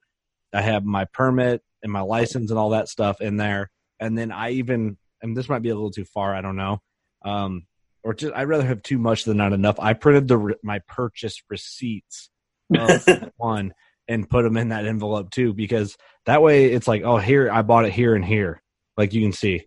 [0.53, 3.69] I have my permit and my license and all that stuff in there.
[3.99, 6.35] And then I even and this might be a little too far.
[6.35, 6.81] I don't know.
[7.23, 7.65] Um,
[8.03, 9.79] or just I'd rather have too much than not enough.
[9.79, 12.29] I printed the my purchase receipts
[13.37, 13.73] one
[14.07, 17.61] and put them in that envelope too because that way it's like oh here I
[17.63, 18.61] bought it here and here
[18.95, 19.65] like you can see.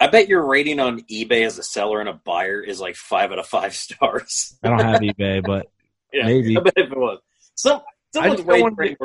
[0.00, 3.32] I bet your rating on eBay as a seller and a buyer is like five
[3.32, 4.56] out of five stars.
[4.62, 5.66] I don't have eBay, but
[6.12, 6.56] yeah, maybe.
[6.56, 7.18] I bet if it was.
[7.56, 7.80] Some
[8.14, 8.96] someone's rating.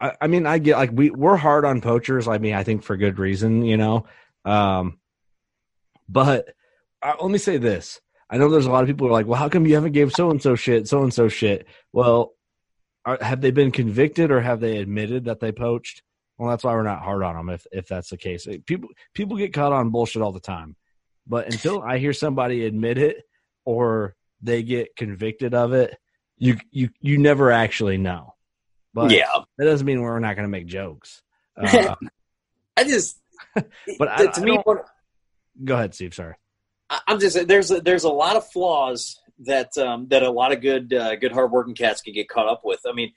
[0.00, 2.28] I, I mean, I get like we we're hard on poachers.
[2.28, 4.06] I mean, I think for good reason, you know.
[4.46, 4.98] Um,
[6.08, 6.54] but
[7.02, 9.26] uh, let me say this: I know there's a lot of people who are like,
[9.26, 12.32] "Well, how come you haven't gave so and so shit, so and so shit?" Well,
[13.04, 16.02] are, have they been convicted or have they admitted that they poached?
[16.38, 17.50] Well, that's why we're not hard on them.
[17.50, 20.76] If if that's the case, people people get caught on bullshit all the time,
[21.26, 23.24] but until I hear somebody admit it
[23.64, 25.96] or they get convicted of it,
[26.38, 28.34] you you you never actually know.
[28.94, 29.26] But yeah,
[29.58, 31.22] that doesn't mean we're not going to make jokes.
[31.56, 31.94] Uh,
[32.76, 33.18] I just
[33.98, 34.86] but I, to I me, what,
[35.64, 36.14] go ahead, Steve.
[36.14, 36.34] Sorry.
[37.06, 40.60] I'm just there's a, there's a lot of flaws that um, that a lot of
[40.60, 42.80] good uh, good hardworking cats can get caught up with.
[42.86, 43.12] I mean,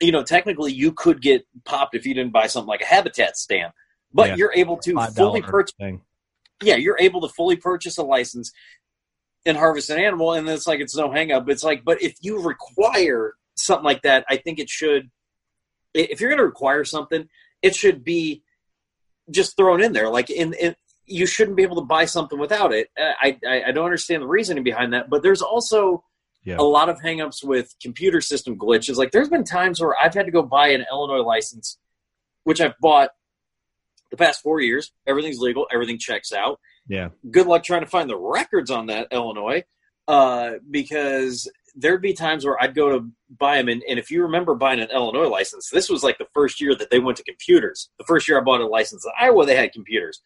[0.00, 3.36] you know, technically you could get popped if you didn't buy something like a habitat
[3.36, 3.74] stamp,
[4.12, 4.36] but yeah.
[4.36, 5.74] you're able to fully purchase.
[5.78, 6.02] Thing.
[6.62, 8.52] Yeah, you're able to fully purchase a license
[9.44, 11.48] and harvest an animal, and it's like it's no hang up.
[11.48, 15.10] It's like, but if you require something like that, I think it should.
[15.94, 17.28] If you're going to require something,
[17.60, 18.42] it should be
[19.30, 20.08] just thrown in there.
[20.08, 20.74] Like in, in
[21.06, 22.88] you shouldn't be able to buy something without it.
[22.98, 26.04] Uh, I, I, I don't understand the reasoning behind that, but there's also
[26.44, 26.56] yeah.
[26.58, 28.96] a lot of hangups with computer system glitches.
[28.96, 31.78] Like there's been times where I've had to go buy an Illinois license,
[32.44, 33.10] which I've bought
[34.10, 34.92] the past four years.
[35.06, 36.60] Everything's legal, everything checks out.
[36.88, 37.08] Yeah.
[37.30, 39.64] Good luck trying to find the records on that Illinois,
[40.08, 43.08] uh, because there'd be times where I'd go to
[43.38, 46.26] buy them, and, and, if you remember buying an Illinois license, this was like the
[46.34, 47.88] first year that they went to computers.
[47.98, 50.20] The first year I bought a license in Iowa, they had computers,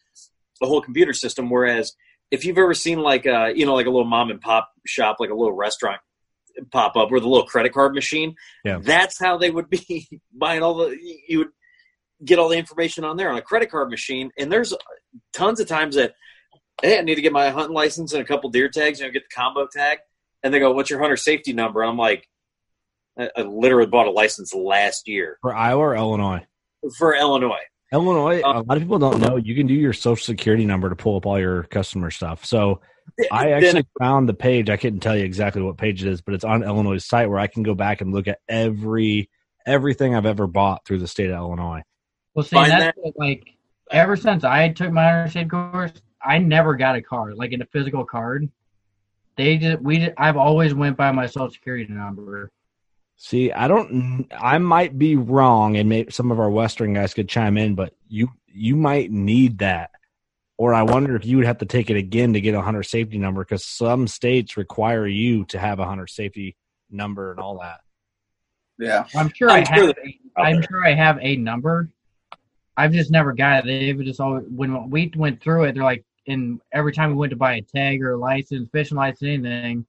[0.59, 1.49] the whole computer system.
[1.49, 1.93] Whereas
[2.31, 4.69] if you've ever seen like a, uh, you know like a little mom and pop
[4.85, 6.01] shop, like a little restaurant
[6.71, 8.35] pop up with a little credit card machine,
[8.65, 8.79] yeah.
[8.81, 11.49] that's how they would be buying all the you would
[12.25, 14.31] get all the information on there on a credit card machine.
[14.37, 14.73] And there's
[15.33, 16.15] tons of times that
[16.81, 19.11] hey, I need to get my hunting license and a couple deer tags, you know,
[19.11, 19.99] get the combo tag
[20.47, 22.27] and they go, "What's your hunter safety number?" And I'm like,
[23.19, 26.45] I, I literally bought a license last year for Iowa or Illinois.
[26.97, 27.59] for Illinois.
[27.93, 30.89] Illinois, Um, a lot of people don't know you can do your social security number
[30.89, 32.43] to pull up all your customer stuff.
[32.45, 32.81] So
[33.31, 34.69] I actually Then- found the page.
[34.69, 37.39] I couldn't tell you exactly what page it is, but it's on Illinois' site where
[37.39, 39.29] I can go back and look at every
[39.65, 41.81] everything I've ever bought through the state of Illinois.
[42.33, 43.53] Well, see, Find that's what, like
[43.91, 45.91] ever since I took my interstate course,
[46.21, 48.49] I never got a card, like in a physical card.
[49.37, 52.51] They just we just, I've always went by my social security number.
[53.15, 54.27] See, I don't.
[54.37, 57.93] I might be wrong, and maybe some of our Western guys could chime in, but
[58.07, 59.91] you you might need that,
[60.57, 62.83] or I wonder if you would have to take it again to get a hunter
[62.83, 66.55] safety number because some states require you to have a hunter safety
[66.89, 67.79] number and all that.
[68.79, 69.05] Yeah.
[69.15, 69.95] I'm sure I'm i sure have.
[69.95, 70.07] that-
[70.37, 71.89] A, I'm sure I have a number.
[72.75, 73.67] I've just never got it.
[73.67, 77.29] They've just always when we went through it, they're like, and every time we went
[77.31, 79.85] to buy a tag or a license, fishing license, anything,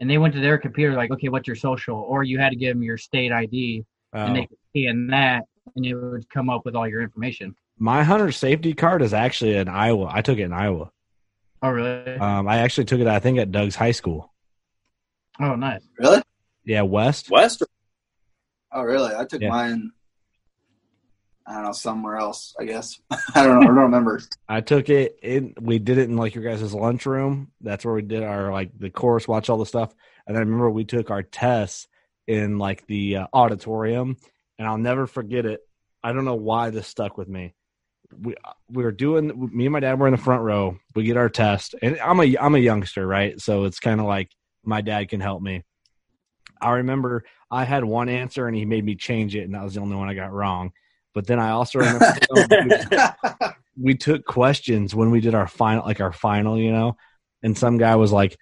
[0.00, 1.96] and they went to their computer like, okay, what's your social?
[1.96, 4.34] Or you had to give them your state ID, and Oh.
[4.34, 5.44] they could scan that,
[5.76, 7.54] and it would come up with all your information.
[7.78, 10.08] My hunter safety card is actually in Iowa.
[10.12, 10.90] I took it in Iowa.
[11.62, 12.16] Oh, really?
[12.18, 14.32] Um, I actually took it, I think, at Doug's high school.
[15.40, 15.80] oh, nice.
[15.98, 16.22] Really?
[16.64, 17.28] Yeah, West.
[17.30, 17.62] West.
[18.70, 19.12] Oh, really?
[19.14, 19.48] I took Yeah.
[19.48, 19.90] mine.
[21.46, 22.54] I don't know somewhere else.
[22.58, 22.98] I guess
[23.34, 23.62] I don't know.
[23.62, 24.20] I don't remember.
[24.48, 25.54] I took it in.
[25.60, 27.52] We did it in like your guys' lunchroom.
[27.60, 29.94] That's where we did our like the course, watch all the stuff.
[30.26, 31.86] And I remember we took our tests
[32.26, 34.16] in like the uh, auditorium,
[34.58, 35.60] and I'll never forget it.
[36.02, 37.54] I don't know why this stuck with me.
[38.18, 38.34] We
[38.70, 39.50] we were doing.
[39.52, 40.78] Me and my dad were in the front row.
[40.94, 43.38] We get our test, and I'm a I'm a youngster, right?
[43.40, 44.30] So it's kind of like
[44.64, 45.62] my dad can help me.
[46.60, 49.74] I remember I had one answer, and he made me change it, and that was
[49.74, 50.72] the only one I got wrong.
[51.14, 52.06] But then I also remember
[53.80, 56.96] we took questions when we did our final like our final you know?
[57.42, 58.36] And some guy was like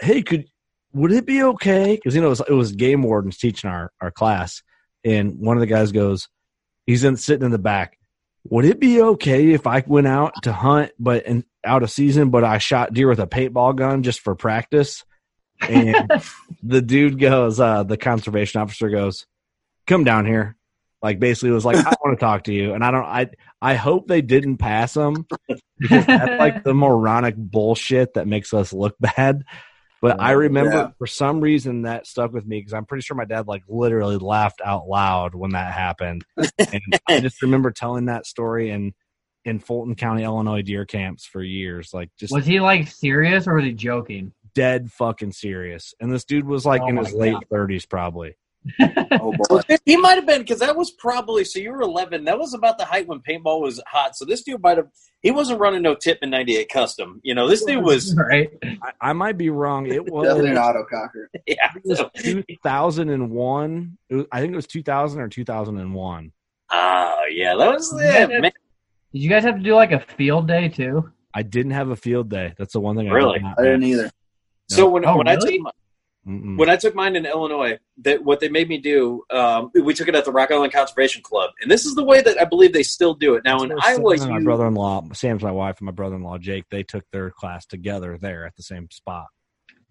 [0.00, 0.46] hey could
[0.92, 1.94] would it be okay?
[1.94, 4.62] Because you know it was, it was game wardens teaching our our class.
[5.04, 6.28] And one of the guys goes
[6.86, 7.98] he's in sitting in the back
[8.50, 12.30] would it be okay if i went out to hunt but in, out of season
[12.30, 15.04] but i shot deer with a paintball gun just for practice?
[15.60, 16.08] And
[16.62, 19.26] the dude goes uh the conservation officer goes
[19.86, 20.56] come down here
[21.02, 22.74] like basically was like i want to talk to you.
[22.74, 23.28] And i don't i
[23.62, 25.26] i hope they didn't pass him
[25.78, 29.44] because that's like the moronic bullshit that makes us look bad.
[30.00, 30.90] But i uh, remember Yeah.
[30.98, 34.16] for some reason that stuck with me because i'm pretty sure my dad like literally
[34.16, 36.24] laughed out loud when that happened.
[36.36, 38.92] And i just remember telling that story in
[39.44, 43.54] in fulton county illinois deer camps for years like just Was he like serious or
[43.54, 44.32] was he joking?
[44.54, 45.94] dead fucking serious.
[46.00, 48.34] And this dude was like Oh in his late 30s probably
[49.10, 49.60] Oh boy.
[49.84, 51.58] He might have been because that was probably so.
[51.58, 52.24] You were eleven.
[52.24, 54.16] That was about the height when paintball was hot.
[54.16, 54.88] So this dude might have.
[55.22, 57.20] He wasn't running no Tippmann ninety eight custom.
[57.24, 58.14] You know, this dude was.
[58.30, 58.50] right.
[58.82, 59.86] I, I might be wrong.
[59.86, 61.26] It was Definitely an autococker.
[61.46, 61.70] Yeah.
[61.74, 62.00] it was
[62.86, 63.98] 2001.
[64.10, 66.32] It was, I think it was 2000 or 2001.
[66.70, 68.38] Oh yeah, that was yeah, Yeah.
[68.40, 68.52] man.
[69.12, 71.10] Did you guys have to do like a field day too?
[71.32, 72.54] I didn't have a field day.
[72.58, 73.08] That's the one thing.
[73.08, 73.30] Really?
[73.30, 73.90] I, did not I didn't have.
[73.90, 74.10] either.
[74.68, 75.52] So when Oh, when I really?
[75.58, 75.70] took my,
[76.28, 76.58] Mm-mm.
[76.58, 80.08] when I took mine in Illinois, that what they made me do, um, we took
[80.08, 82.74] it at the Rock Island Conservation Club, and this is the way that I believe
[82.74, 83.62] they still do it now.
[83.62, 86.64] In Iowa, Sam my you, brother-in-law, Sam's my wife, and my brother-in-law Jake.
[86.70, 89.26] They took their class together there at the same spot.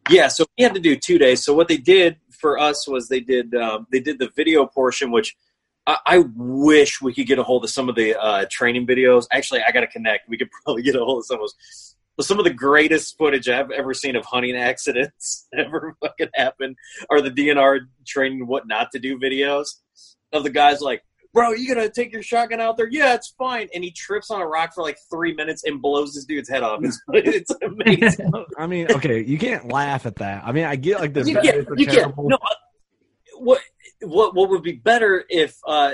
[0.09, 1.43] Yeah, so we had to do two days.
[1.43, 5.11] So what they did for us was they did um, they did the video portion,
[5.11, 5.35] which
[5.87, 9.25] I, I wish we could get a hold of some of the uh, training videos.
[9.31, 10.29] Actually, I got to connect.
[10.29, 11.95] We could probably get a hold of some of those.
[12.17, 16.75] But some of the greatest footage I've ever seen of hunting accidents ever fucking happen
[17.11, 19.67] are the DNR training what not to do videos
[20.33, 21.03] of the guys like,
[21.33, 22.87] bro, you gonna take your shotgun out there?
[22.89, 23.69] Yeah, it's fine.
[23.73, 26.63] And he trips on a rock for like three minutes and blows this dude's head
[26.63, 26.79] off.
[26.83, 28.31] It's, it's amazing.
[28.57, 30.43] I mean, okay, you can't laugh at that.
[30.43, 31.67] I mean, I get like the you can't.
[31.77, 31.97] You can't.
[31.97, 32.29] terrible.
[32.29, 32.37] No.
[33.37, 33.61] What
[34.01, 35.91] what what would be better if uh,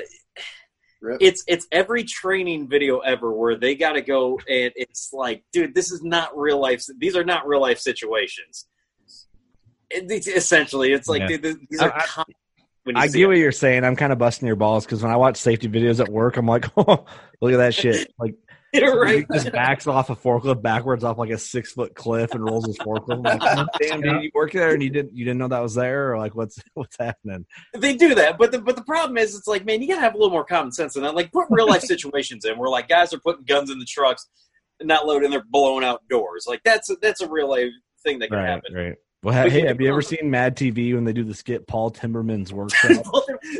[1.04, 1.18] Rip.
[1.22, 5.76] it's it's every training video ever where they got to go and it's like, dude,
[5.76, 6.84] this is not real life.
[6.98, 8.68] These are not real life situations.
[9.90, 11.38] It- it's essentially, it's like Yeah.
[11.38, 11.94] dude, these are.
[11.94, 12.26] I- I- com-
[12.86, 13.28] when you I see get it.
[13.28, 13.84] what you're saying.
[13.86, 16.46] I'm kind of busting your balls because when I watch safety videos at work, I'm
[16.48, 17.06] like, oh,
[17.42, 18.12] look at that shit.
[18.20, 18.36] Like,
[18.74, 19.26] right.
[19.30, 22.66] he just backs off a forklift backwards off like a six foot cliff and rolls
[22.66, 23.18] his forklift.
[23.18, 25.62] I'm like, oh, damn, dude, you work there and you didn't you didn't know that
[25.62, 27.46] was there, or like what's what's happening?
[27.74, 30.16] they do that, but the but the problem is, it's like, man, you gotta have
[30.16, 31.16] a little more common sense than that.
[31.16, 34.28] Like, put real life situations in where like guys are putting guns in the trucks,
[34.80, 36.46] and not loading, they're blowing out doors.
[36.48, 37.72] Like that's a, that's a real life
[38.04, 38.74] thing that can Right, happen.
[38.74, 38.96] right.
[39.24, 41.92] Well, ha- hey, have you ever seen Mad TV when they do the skit Paul
[41.92, 42.92] Timberman's workshop?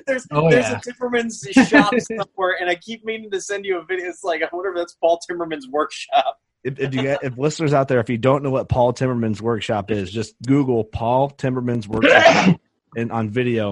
[0.06, 0.78] there's Oh, there's yeah.
[0.78, 1.40] a Timberman's
[1.70, 4.08] shop somewhere, and I keep meaning to send you a video.
[4.10, 6.42] It's like I wonder if that's Paul Timberman's workshop.
[6.64, 9.42] if, if you get, if listeners out there, if you don't know what Paul Timberman's
[9.42, 12.60] workshop is, just Google Paul Timberman's workshop
[12.98, 13.72] and on video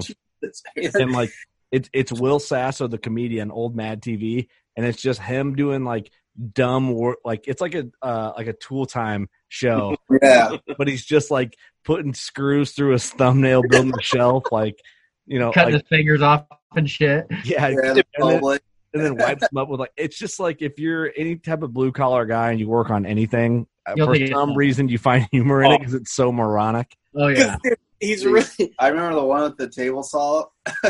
[0.95, 1.31] and like
[1.71, 6.11] It's it's Will Sasso, the comedian, old Mad TV, and it's just him doing like
[6.53, 7.19] dumb work.
[7.25, 9.95] Like it's like a uh, like a tool time show.
[10.21, 14.77] Yeah, but he's just like putting screws through his thumbnail, building a shelf, like
[15.25, 17.25] you know, cutting like, his fingers off and shit.
[17.43, 17.77] Yeah, Yeah,
[18.17, 18.59] and, then,
[18.93, 21.73] and then wipes them up with like it's just like if you're any type of
[21.73, 25.27] blue collar guy and you work on anything, uh, You'll for some reason you find
[25.31, 25.77] humor in it Oh.
[25.79, 26.95] because it's so moronic.
[27.15, 27.55] Oh yeah.
[27.99, 30.45] He's really I remember the one with the table saw.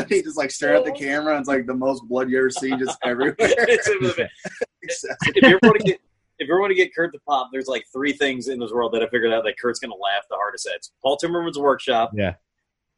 [0.08, 1.34] he just like staring at the camera.
[1.34, 3.36] And it's like the most blood you ever seen, just everywhere.
[4.82, 6.00] If you ever want to get
[6.38, 8.72] if you ever want to get Kurt to pop, there's like three things in this
[8.72, 10.76] world that I figured out that Kurt's gonna laugh the hardest at.
[10.76, 12.34] It's Paul Timmerman's workshop, Yeah,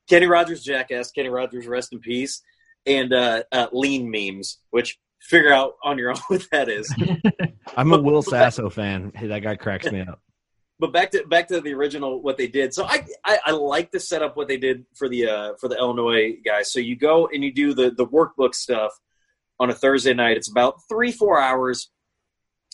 [0.08, 2.42] Kenny Rogers jackass, Kenny Rogers rest in peace,
[2.86, 6.94] and uh, uh, lean memes, which figure out on your own what that is.
[7.76, 9.12] I'm a Will Sasso fan.
[9.14, 10.20] Hey, that guy cracks me up.
[10.78, 12.72] but back to back to the original what they did.
[12.72, 15.68] So I I, I like to set up what they did for the uh, for
[15.68, 16.72] the Illinois guys.
[16.72, 18.92] So you go and you do the the workbook stuff
[19.60, 20.36] on a Thursday night.
[20.36, 21.90] It's about three four hours.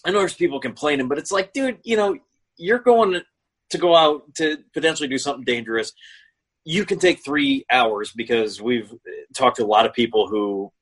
[0.05, 2.17] I know there's people complaining, but it's like, dude, you know,
[2.57, 3.21] you're going
[3.71, 5.93] to go out to potentially do something dangerous.
[6.65, 8.93] You can take three hours because we've
[9.35, 10.73] talked to a lot of people who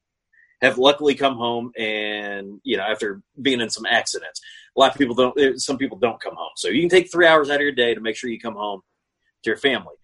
[0.60, 4.40] have luckily come home and you know after being in some accidents
[4.76, 7.26] a lot of people don't some people don't come home so you can take three
[7.26, 8.80] hours out of your day to make sure you come home
[9.42, 9.94] to your family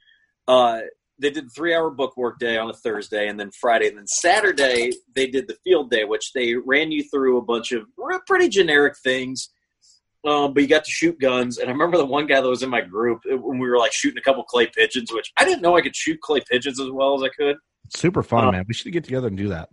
[0.47, 0.81] uh,
[1.19, 3.97] they did the three hour book work day on a thursday and then friday and
[3.97, 7.85] then saturday they did the field day which they ran you through a bunch of
[8.27, 9.51] pretty generic things
[10.27, 12.63] um, but you got to shoot guns and i remember the one guy that was
[12.63, 15.63] in my group when we were like shooting a couple clay pigeons which i didn't
[15.63, 17.57] know i could shoot clay pigeons as well as i could
[17.95, 18.65] Super fun, Uh, man.
[18.67, 19.69] We should get together and do that.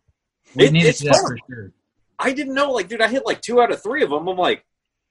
[0.54, 1.24] We It- need it's that fun.
[1.24, 1.72] for sure.
[2.20, 2.70] I didn't know.
[2.72, 4.28] Like, dude, I hit like two out of three of them.
[4.28, 4.66] I'm like,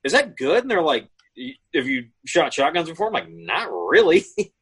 [0.05, 0.63] is that good?
[0.65, 1.09] And they're like,
[1.75, 3.07] have you shot shotguns before?
[3.07, 4.23] I'm like, not really.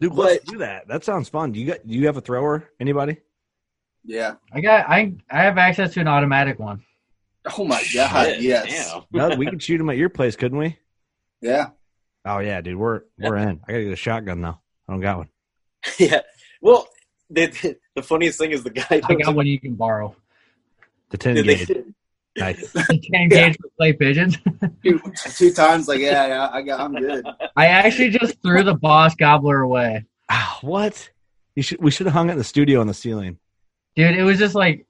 [0.00, 0.88] Dude, let's do that.
[0.88, 1.52] That sounds fun.
[1.52, 1.86] Do you got?
[1.86, 2.70] Do you have a thrower?
[2.80, 3.18] Anybody?
[4.04, 4.34] Yeah.
[4.52, 6.84] I got I I have access to an automatic one.
[7.58, 8.26] Oh my god.
[8.26, 8.94] Shit, yes.
[9.12, 10.78] No, we could shoot them at your place, couldn't we?
[11.40, 11.70] Yeah.
[12.24, 12.76] Oh yeah, dude.
[12.76, 13.60] We're we're in.
[13.66, 14.58] I gotta get a shotgun though.
[14.88, 15.28] I don't got one.
[15.98, 16.20] yeah.
[16.60, 16.88] Well,
[17.30, 18.86] the, the funniest thing is the guy.
[18.90, 20.14] I got one you can borrow.
[21.10, 21.70] The ten They- gauge.
[22.36, 22.74] Nice.
[22.90, 24.36] You can engage with clay pigeons.
[24.84, 25.00] Two,
[25.36, 27.26] two times, like yeah, yeah, I got, I'm good.
[27.56, 30.04] I actually just threw the boss gobbler away.
[30.30, 31.10] Ah, what?
[31.54, 31.82] You should.
[31.82, 33.38] We should have hung it in the studio on the ceiling.
[33.94, 34.86] Dude, it was just like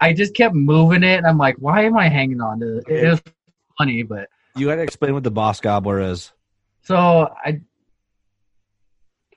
[0.00, 2.84] I just kept moving it and I'm like, why am I hanging on to it?
[2.88, 3.22] It was
[3.76, 6.32] funny, but You got to explain what the boss gobbler is.
[6.82, 7.60] so I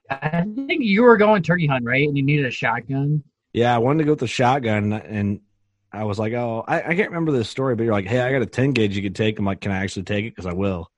[0.09, 2.07] I think you were going turkey hunt, right?
[2.07, 3.23] And you needed a shotgun.
[3.53, 5.41] Yeah, I wanted to go with the shotgun, and
[5.91, 8.31] I was like, "Oh, I, I can't remember this story." But you're like, "Hey, I
[8.31, 10.35] got a ten gauge you could take." I'm like, "Can I actually take it?
[10.35, 10.91] Because I will."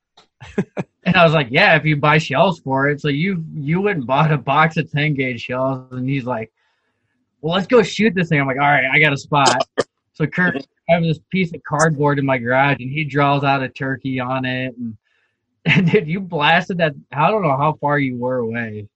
[1.03, 3.01] And I was like, yeah, if you buy shells for it.
[3.01, 5.91] So you you went and bought a box of 10 gauge shells.
[5.91, 6.51] And he's like,
[7.41, 8.39] well, let's go shoot this thing.
[8.39, 9.67] I'm like, all right, I got a spot.
[10.13, 13.63] So Kurt, I have this piece of cardboard in my garage and he draws out
[13.63, 14.75] a turkey on it.
[14.77, 14.97] And,
[15.65, 16.93] and dude, you blasted that.
[17.11, 18.87] I don't know how far you were away.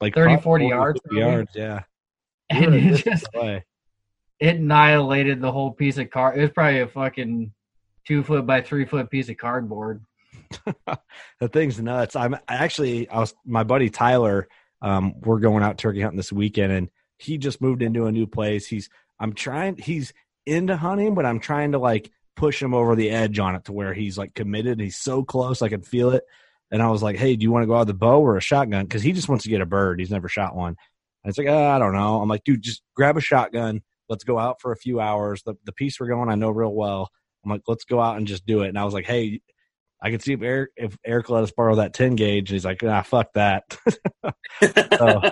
[0.00, 1.50] Like 30, 40 40, yards, 50 yards.
[1.54, 1.82] Yeah.
[2.50, 3.64] And it just away.
[4.40, 6.38] It annihilated the whole piece of card.
[6.38, 7.52] It was probably a fucking
[8.06, 10.02] two foot by three foot piece of cardboard.
[11.38, 12.16] the thing's nuts.
[12.16, 14.48] I'm actually I was my buddy Tyler.
[14.82, 18.26] Um, we're going out turkey hunting this weekend, and he just moved into a new
[18.26, 18.66] place.
[18.66, 18.88] He's
[19.18, 19.76] I'm trying.
[19.76, 20.12] He's
[20.46, 23.72] into hunting, but I'm trying to like push him over the edge on it to
[23.72, 24.80] where he's like committed.
[24.80, 26.24] He's so close, I can feel it.
[26.70, 28.40] And I was like, "Hey, do you want to go out with bow or a
[28.40, 30.00] shotgun?" Because he just wants to get a bird.
[30.00, 30.76] He's never shot one.
[31.22, 32.22] And it's like, uh, I don't know.
[32.22, 33.82] I'm like, dude, just grab a shotgun.
[34.10, 35.42] Let's go out for a few hours.
[35.44, 37.08] The the piece we're going, I know real well.
[37.44, 38.68] I'm like, let's go out and just do it.
[38.68, 39.40] And I was like, hey,
[40.02, 42.50] I could see if Eric if Eric let us borrow that ten gauge.
[42.50, 43.64] And he's like, ah, fuck that.
[44.98, 45.22] so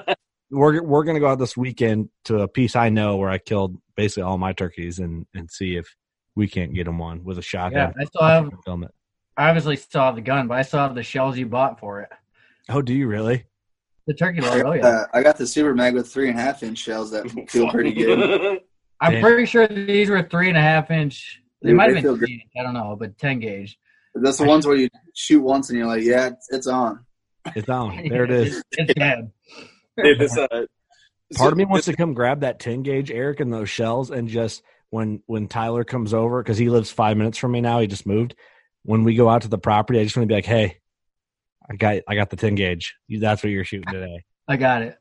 [0.51, 3.77] we're we're gonna go out this weekend to a piece I know where I killed
[3.97, 5.95] basically all my turkeys and and see if
[6.35, 7.93] we can't get them one with a shotgun.
[7.97, 8.93] Yeah, I still have film it.
[9.37, 12.01] I obviously still have the gun, but I still have the shells you bought for
[12.01, 12.09] it.
[12.69, 13.45] Oh, do you really?
[14.07, 14.87] The turkey I oh yeah.
[14.87, 17.71] uh, I got the super mag with three and a half inch shells that feel
[17.71, 18.61] pretty good.
[19.01, 19.23] I'm Damn.
[19.23, 21.41] pretty sure these were three and a half inch.
[21.63, 23.79] They Dude, might they have feel been three, I don't know, but ten gauge.
[24.15, 27.05] That's the ones where you shoot once and you're like, yeah, it's, it's on.
[27.55, 27.97] It's on.
[28.09, 28.63] There it is.
[28.73, 29.31] It's dead.
[29.97, 30.67] Dude, this, uh,
[31.37, 34.29] Part of me wants to come grab that ten gauge, Eric, and those shells, and
[34.29, 37.81] just when when Tyler comes over because he lives five minutes from me now.
[37.81, 38.35] He just moved.
[38.85, 40.79] When we go out to the property, I just want to be like, "Hey,
[41.71, 42.95] I got I got the ten gauge.
[43.11, 44.99] That's what you're shooting today." I got it.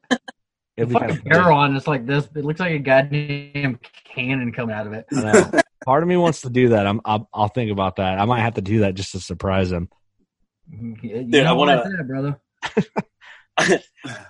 [0.78, 2.26] It'd The be kind of barrel on it's like this.
[2.36, 3.80] It looks like a goddamn
[4.14, 5.06] cannon coming out of it.
[5.12, 5.62] I know.
[5.86, 6.86] Part of me wants to do that.
[6.86, 8.20] I'm I'll, I'll think about that.
[8.20, 9.90] I might have to do that just to surprise him.
[10.70, 12.40] You Dude, I know what wanna- brother.
[13.58, 13.80] I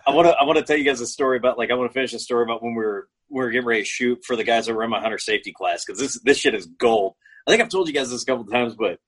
[0.08, 1.94] want to I want to tell you guys a story about like I want to
[1.94, 4.44] finish a story about when we were we were getting ready to shoot for the
[4.46, 7.14] guys that were in my hunter safety class because this this shit is gold.
[7.46, 9.00] I think I've told you guys this a couple times, but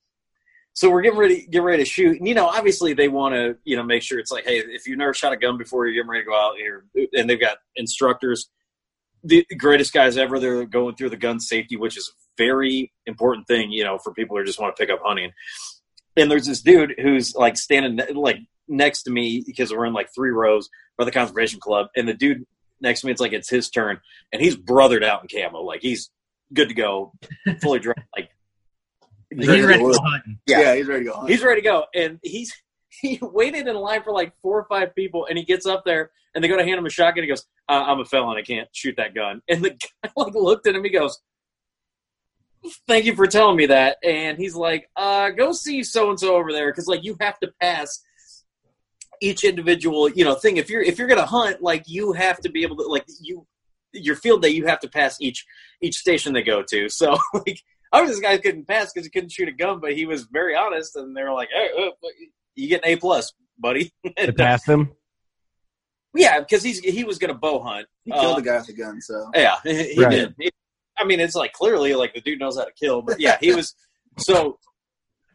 [0.80, 3.58] so we're getting ready get ready to shoot, and you know, obviously they want to
[3.66, 5.96] you know make sure it's like, hey, if you've never shot a gun before, you're
[5.96, 8.50] getting ready to go out here, and they've got instructors,
[9.22, 10.40] the greatest guys ever.
[10.40, 14.14] They're going through the gun safety, which is a very important thing, you know, for
[14.14, 15.34] people who just want to pick up hunting.
[16.16, 18.38] And there's this dude who's like standing like
[18.70, 22.14] next to me because we're in like three rows for the conservation club, and the
[22.14, 22.46] dude
[22.80, 24.00] next to me, it's like it's his turn,
[24.32, 26.10] and he's brothered out in camo, like he's
[26.54, 27.12] good to go,
[27.62, 28.30] fully dressed, like
[29.36, 30.00] he's ready, ready to go
[30.48, 30.62] Yeah.
[30.62, 31.26] yeah, he's ready to go.
[31.26, 32.54] He's ready to go, and he's
[33.02, 36.12] he waited in line for like four or five people, and he gets up there,
[36.34, 37.24] and they go to hand him a shotgun.
[37.24, 38.38] He goes, uh, "I'm a felon.
[38.38, 40.84] I can't shoot that gun." And the guy like looked at him.
[40.84, 41.20] He goes,
[42.88, 46.36] "Thank you for telling me that." And he's like, uh, "Go see so and so
[46.36, 48.04] over there, because like you have to pass."
[49.22, 52.50] each individual you know thing if you're if you're gonna hunt like you have to
[52.50, 53.46] be able to like you
[53.92, 55.46] your field day you have to pass each
[55.82, 57.62] each station they go to so like
[57.92, 60.56] obviously this guy couldn't pass because he couldn't shoot a gun but he was very
[60.56, 61.90] honest and they were like hey, uh,
[62.56, 64.92] you get an a plus buddy to pass him
[66.16, 68.74] yeah because he's he was gonna bow hunt he killed uh, the guy with the
[68.74, 70.12] gun so yeah he, he right.
[70.12, 70.52] did he,
[70.98, 73.54] i mean it's like clearly like the dude knows how to kill but yeah he
[73.54, 73.76] was
[74.18, 74.58] so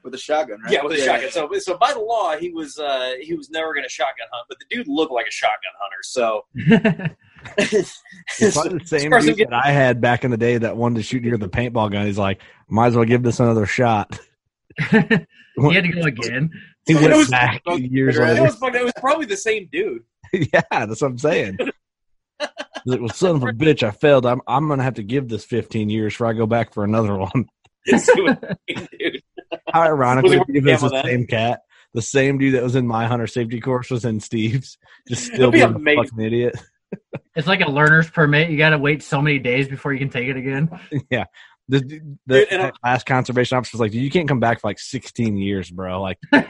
[0.04, 0.72] with a shotgun, right?
[0.72, 1.22] Yeah, with a yeah, shotgun.
[1.22, 1.30] Yeah.
[1.30, 4.46] So, so by the law, he was uh, he was never going to shotgun hunt,
[4.48, 6.02] but the dude looked like a shotgun hunter.
[6.02, 6.44] So,
[7.58, 8.00] it's
[8.38, 11.36] the same dude that I had back in the day that wanted to shoot near
[11.36, 12.06] the paintball gun.
[12.06, 14.18] He's like, might as well give this another shot.
[14.90, 15.26] he had
[15.56, 16.50] to go again.
[16.86, 18.38] He went was, back years later.
[18.38, 20.02] It was, it was probably the same dude.
[20.32, 21.58] yeah, that's what I'm saying.
[21.58, 22.48] He's
[22.84, 24.26] like, well, son of a bitch, I failed.
[24.26, 27.16] I'm I'm gonna have to give this 15 years before I go back for another
[27.16, 27.46] one.
[27.86, 29.22] dude.
[29.72, 31.60] How ironic would it the same cat?
[31.94, 34.76] The same dude that was in my hunter safety course was in Steve's.
[35.08, 36.56] Just still being a fucking idiot.
[37.34, 38.50] It's like a learner's permit.
[38.50, 40.70] You got to wait so many days before you can take it again.
[41.10, 41.24] Yeah.
[41.68, 41.80] The,
[42.26, 45.70] the Dude, last conservation officer was like, "You can't come back for like 16 years,
[45.70, 46.40] bro." Like, you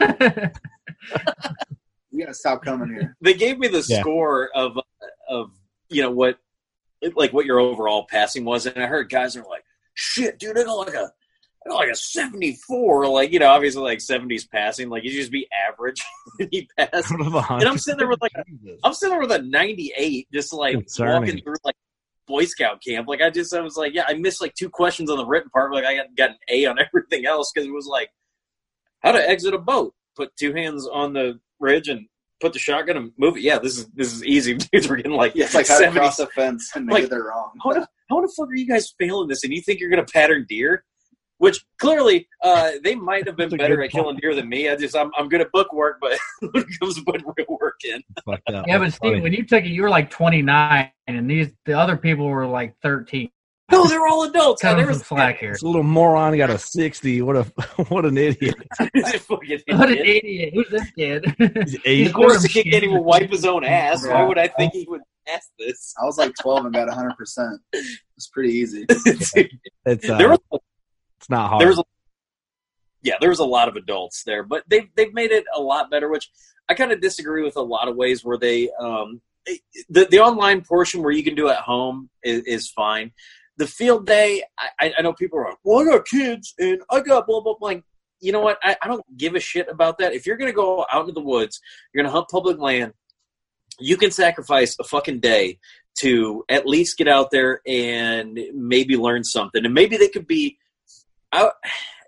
[2.19, 3.17] gotta stop coming here.
[3.21, 4.01] They gave me the yeah.
[4.01, 4.77] score of
[5.29, 5.51] of
[5.89, 6.39] you know what,
[7.15, 9.63] like what your overall passing was, and I heard guys are like,
[9.95, 11.13] "Shit, dude, I got like a
[11.67, 15.49] Oh, like a 74, like, you know, obviously like 70s passing, like you just be
[15.69, 16.03] average
[16.39, 17.11] and he passed.
[17.11, 18.45] And I'm sitting there with like, a,
[18.83, 21.15] I'm sitting there with a 98, just like Concerning.
[21.15, 21.77] walking through like
[22.27, 23.09] Boy Scout camp.
[23.09, 25.51] Like I just, I was like, yeah, I missed like two questions on the written
[25.51, 25.73] part.
[25.73, 28.11] But like I got, got an A on everything else because it was like,
[29.03, 32.07] how to exit a boat, put two hands on the ridge and
[32.41, 33.43] put the shotgun and move it.
[33.43, 34.55] Yeah, this is this is easy.
[34.73, 35.71] Dudes We're getting like yeah, it's like 70s.
[35.71, 37.53] how to cross a fence and make like, they're wrong.
[37.63, 39.45] How the, how the fuck are you guys failing this?
[39.45, 40.85] And you think you're gonna pattern deer?
[41.45, 44.71] Which clearly uh, they might have been better at killing deer than me.
[44.71, 47.59] I just I'm, I'm good at book work, but when it comes to putting real
[47.61, 48.03] work in,
[48.67, 48.79] yeah.
[48.79, 52.27] But Steve, when you took it, you were like 29, and these the other people
[52.29, 53.31] were like 13.
[53.71, 54.63] No, they're all adults.
[54.63, 55.53] Kind of slack here.
[55.53, 56.33] It's a little moron.
[56.33, 57.21] He got a 60.
[57.21, 57.43] What a
[57.89, 58.55] what an idiot.
[59.29, 60.55] what an idiot.
[60.55, 61.27] Who's this kid?
[61.27, 64.07] of course, the kid can't even wipe his own ass.
[64.07, 65.93] Why would I think he would ask this?
[66.01, 67.17] I was like 12 and got 100.
[67.19, 68.87] percent It's pretty easy.
[68.89, 70.39] it's uh, there was
[71.25, 71.63] it's not hard.
[71.63, 71.85] There was a,
[73.03, 75.91] yeah, there was a lot of adults there, but they've they've made it a lot
[75.91, 76.11] better.
[76.11, 76.31] Which
[76.69, 79.23] I kind of disagree with a lot of ways where they um,
[79.89, 83.13] the the online portion where you can do at home is, is fine.
[83.57, 87.01] The field day, I, I know people are like, "Well, I got kids and I
[87.01, 87.77] got blah blah blah."
[88.21, 88.59] You know what?
[88.63, 90.13] I, I don't give a shit about that.
[90.13, 91.59] If you're gonna go out into the woods,
[91.93, 92.93] you're gonna hunt public land.
[93.81, 95.59] You can sacrifice a fucking day
[96.01, 99.65] to at least get out there and maybe learn something.
[99.65, 100.59] And maybe they could be
[101.35, 101.51] I,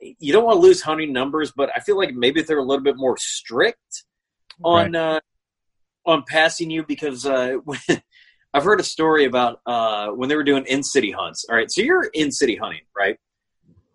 [0.00, 2.84] you don't want to lose hunting numbers, but I feel like maybe they're a little
[2.84, 4.04] bit more strict
[4.62, 5.16] on right.
[5.16, 5.20] uh,
[6.06, 7.56] on passing you because uh,
[8.54, 11.44] I've heard a story about uh, when they were doing in city hunts.
[11.50, 13.18] All right, so you're in city hunting, right?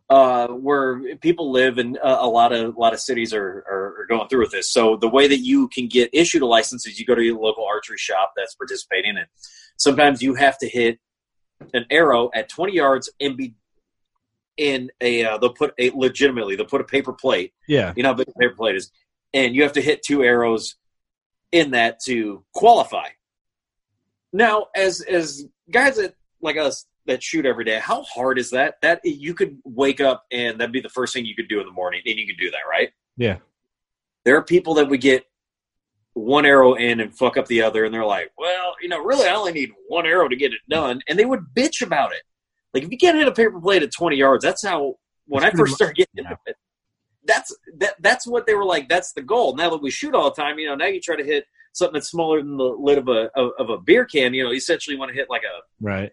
[0.09, 4.01] Uh, where people live and uh, a lot of a lot of cities are, are,
[4.01, 4.69] are, going through with this.
[4.69, 7.39] So the way that you can get issued a license is you go to your
[7.39, 9.27] local archery shop that's participating, and
[9.77, 10.99] sometimes you have to hit
[11.73, 13.53] an arrow at 20 yards and be
[14.57, 17.53] in a uh, they'll put a legitimately they'll put a paper plate.
[17.67, 18.91] Yeah, you know how big a paper plate is,
[19.33, 20.75] and you have to hit two arrows
[21.51, 23.07] in that to qualify.
[24.33, 28.75] Now, as as guys that like us that shoot every day, how hard is that?
[28.81, 31.65] That you could wake up and that'd be the first thing you could do in
[31.65, 32.91] the morning, and you could do that, right?
[33.17, 33.37] Yeah.
[34.23, 35.25] There are people that would get
[36.13, 39.27] one arrow in and fuck up the other, and they're like, "Well, you know, really,
[39.27, 42.21] I only need one arrow to get it done," and they would bitch about it.
[42.73, 44.95] Like if you can't hit a paper plate at 20 yards, that's how
[45.25, 46.55] when that's I first started getting into it.
[47.25, 48.89] That's that that's what they were like.
[48.89, 49.55] That's the goal.
[49.55, 51.93] Now that we shoot all the time, you know, now you try to hit something
[51.93, 54.33] that's smaller than the lid of a of, of a beer can.
[54.33, 56.11] You know, essentially, you want to hit like a right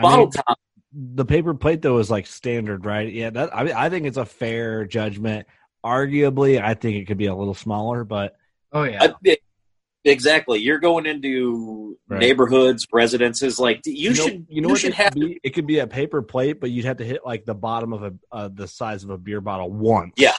[0.00, 0.58] bottle I mean, top.
[0.92, 3.10] The paper plate though is like standard, right?
[3.10, 5.46] Yeah, that I mean, I think it's a fair judgment.
[5.84, 8.36] Arguably, I think it could be a little smaller, but
[8.72, 9.36] oh yeah, I,
[10.04, 10.60] exactly.
[10.60, 12.20] You're going into Right.
[12.20, 13.60] neighborhoods, residences.
[13.60, 15.40] Like you, you know, should, you know you what should it have could be?
[15.44, 18.02] It could be a paper plate, but you'd have to hit like the bottom of
[18.02, 20.14] a uh, the size of a beer bottle once.
[20.16, 20.34] Yeah.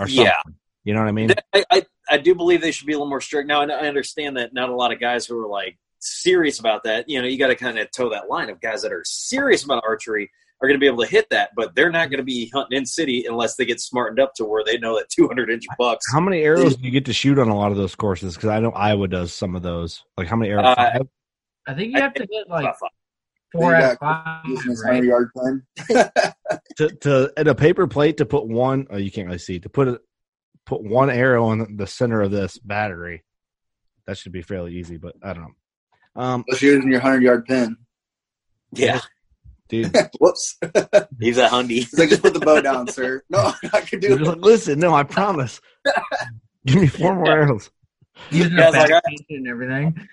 [0.00, 0.24] or something.
[0.24, 0.40] Yeah.
[0.84, 1.30] You know what I mean?
[1.52, 3.48] I, I, I do believe they should be a little more strict.
[3.48, 6.84] Now, I I understand that not a lot of guys who are like serious about
[6.84, 9.02] that, you know, you got to kind of toe that line of guys that are
[9.04, 10.30] serious about archery
[10.62, 12.78] are going to be able to hit that, but they're not going to be hunting
[12.78, 16.04] in city unless they get smartened up to where they know that 200 inch bucks.
[16.12, 18.34] How many arrows do you get to shoot on a lot of those courses?
[18.34, 20.02] Because I know Iowa does some of those.
[20.16, 20.64] Like how many arrows?
[20.66, 21.08] Uh, Five?
[21.68, 22.90] I think you have to hit like About five.
[23.52, 25.02] four You out of got five, right?
[25.02, 25.62] 100 yard pin.
[26.76, 28.86] to to in a paper plate to put one.
[28.90, 30.00] Oh, you can't really see to put it
[30.64, 33.24] put one arrow in the center of this battery.
[34.06, 36.22] That should be fairly easy, but I don't know.
[36.22, 37.76] Um, Unless you're using your 100 yard pin.
[38.72, 39.00] Yeah,
[39.68, 40.56] dude, Whoops.
[41.20, 41.68] he's a hundy.
[41.70, 43.22] He's like, just put the bow down, sir.
[43.30, 44.38] No, I can do it.
[44.40, 45.60] listen, no, I promise.
[46.66, 47.70] Give me four more arrows.
[48.30, 50.08] Using Yeah, a it's like, back and everything.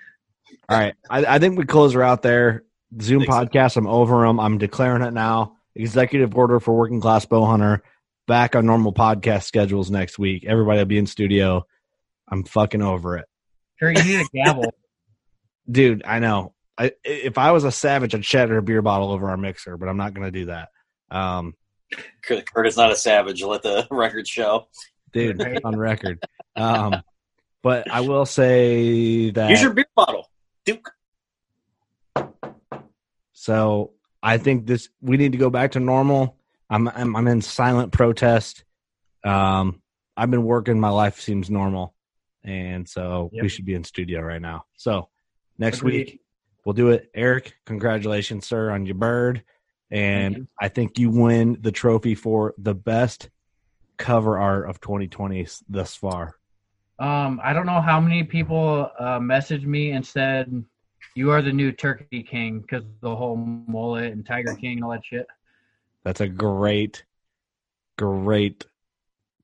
[0.68, 2.64] All right, I, I think we close her out there.
[3.00, 3.38] Zoom Think so.
[3.44, 3.76] podcast.
[3.76, 4.38] I'm over them.
[4.38, 5.56] I'm declaring it now.
[5.74, 7.82] Executive order for working class bow hunter.
[8.26, 10.44] Back on normal podcast schedules next week.
[10.46, 11.66] Everybody will be in studio.
[12.28, 13.26] I'm fucking over it,
[13.78, 14.72] Sure, you need a gavel.
[15.70, 16.02] dude.
[16.06, 16.53] I know.
[16.76, 19.88] I if I was a savage, I'd shatter a beer bottle over our mixer, but
[19.88, 20.68] I'm not going to do that.
[21.10, 21.54] Um,
[22.24, 23.42] Kurt Kurt is not a savage.
[23.42, 24.66] Let the record show.
[25.12, 26.22] dude, on record.
[26.56, 27.02] Um,
[27.62, 30.28] but I will say that Use your beer bottle,
[30.64, 30.90] Duke.
[33.32, 36.38] So I think this we need to go back to normal.
[36.70, 38.64] I'm I'm, I'm in silent protest.
[39.22, 39.82] Um,
[40.16, 40.80] I've been working.
[40.80, 41.94] My life seems normal,
[42.42, 43.42] and so Yep.
[43.42, 44.64] we should be in studio right now.
[44.76, 45.08] So
[45.58, 46.06] next Agreed.
[46.06, 46.20] week
[46.64, 47.10] we'll do it.
[47.14, 49.42] Eric, congratulations, sir, on your bird,
[49.90, 50.48] and you.
[50.60, 53.30] I think you win the trophy for the best
[53.96, 56.36] cover art of 2020 thus far.
[56.98, 60.64] Um, I don't know how many people uh, messaged me and said
[61.14, 64.90] you are the new Turkey King because the whole mullet and Tiger King and all
[64.90, 65.26] that shit.
[66.04, 67.04] That's a great,
[67.96, 68.66] great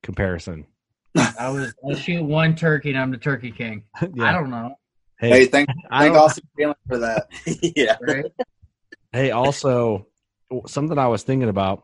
[0.01, 0.65] comparison.
[1.15, 3.83] I was I shoot one turkey and I'm the Turkey King.
[3.95, 4.75] I don't know,
[5.21, 7.27] Hey, thank, I thank Austin Feeling for that.
[7.75, 7.97] yeah.
[8.01, 8.25] right?
[9.11, 10.07] Hey, also
[10.67, 11.83] something I was thinking about.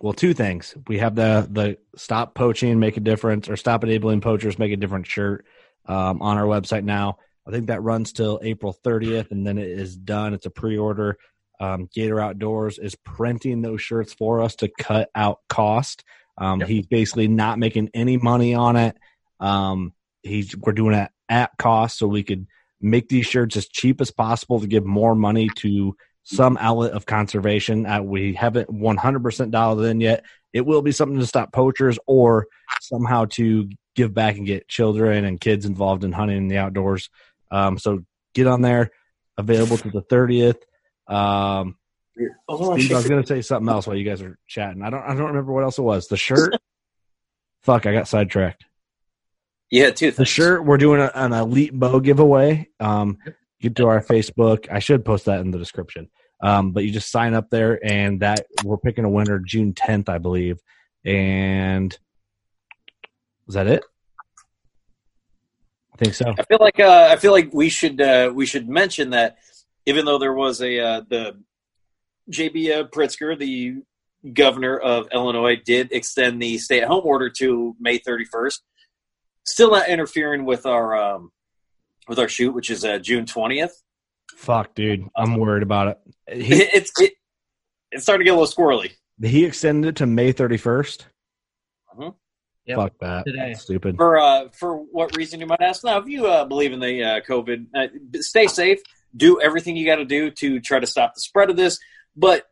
[0.00, 0.74] Well, two things.
[0.88, 4.76] We have the the stop poaching, make a difference, or stop enabling poachers, make a
[4.76, 5.46] different shirt
[5.86, 7.18] um, on our website now.
[7.46, 10.34] I think that runs till April 30th, and then it is done.
[10.34, 11.16] It's a pre-order.
[11.60, 16.04] Um, Gator Outdoors is printing those shirts for us to cut out cost.
[16.36, 16.68] Um, Yep.
[16.68, 18.96] He's basically not making any money on it.
[19.38, 19.92] Um,
[20.22, 22.46] he's we're doing it at cost, so we could
[22.80, 27.06] make these shirts as cheap as possible to give more money to some outlet of
[27.06, 27.86] conservation.
[27.86, 30.24] Uh, we haven't 100% dialed in yet.
[30.52, 32.46] It will be something to stop poachers or
[32.80, 37.10] somehow to give back and get children and kids involved in hunting in the outdoors.
[37.50, 38.04] Um, so
[38.34, 38.90] get on there.
[39.36, 40.58] Available to the 30th.
[41.12, 41.76] Um,
[42.48, 44.82] Oh, Steve, I was going to say something else while you guys are chatting.
[44.82, 45.02] I don't.
[45.02, 46.08] I don't remember what else it was.
[46.08, 46.54] The shirt.
[47.62, 47.86] Fuck!
[47.86, 48.64] I got sidetracked.
[49.74, 50.28] Yeah, two The things.
[50.28, 50.64] shirt.
[50.64, 52.68] We're doing a, an elite bow giveaway.
[52.78, 53.18] Um,
[53.60, 54.70] get to our Facebook.
[54.70, 56.08] I should post that in the description.
[56.40, 60.08] Um, but you just sign up there, and that we're picking a winner June 10th,
[60.08, 60.60] I believe.
[61.04, 61.92] And
[63.48, 63.82] is that it?
[65.92, 66.32] I think so.
[66.38, 69.38] I feel like uh, I feel like we should uh, we should mention that
[69.86, 71.36] even though there was a uh, the
[72.30, 73.82] JB uh, Pritzker, the
[74.32, 78.60] governor of Illinois, did extend the stay at home order to May 31st,
[79.44, 81.30] still not interfering with our um,
[82.08, 83.72] with our shoot, which is uh, June 20th.
[84.36, 85.08] Fuck, dude.
[85.16, 85.98] I'm worried about it.
[86.42, 87.12] He, it's it,
[87.90, 88.92] it's starting to get a little squirrely.
[89.22, 91.04] he extended it to May 31st.
[91.96, 92.14] Mhm.
[92.66, 92.76] Yep.
[92.78, 93.24] Fuck that.
[93.26, 93.54] Today.
[93.54, 93.96] Stupid.
[93.96, 95.84] For uh, for what reason you might ask?
[95.84, 97.86] Now, if you uh, believe in the uh, COVID, uh,
[98.20, 98.80] stay safe.
[99.16, 101.78] Do everything you got to do to try to stop the spread of this.
[102.16, 102.44] But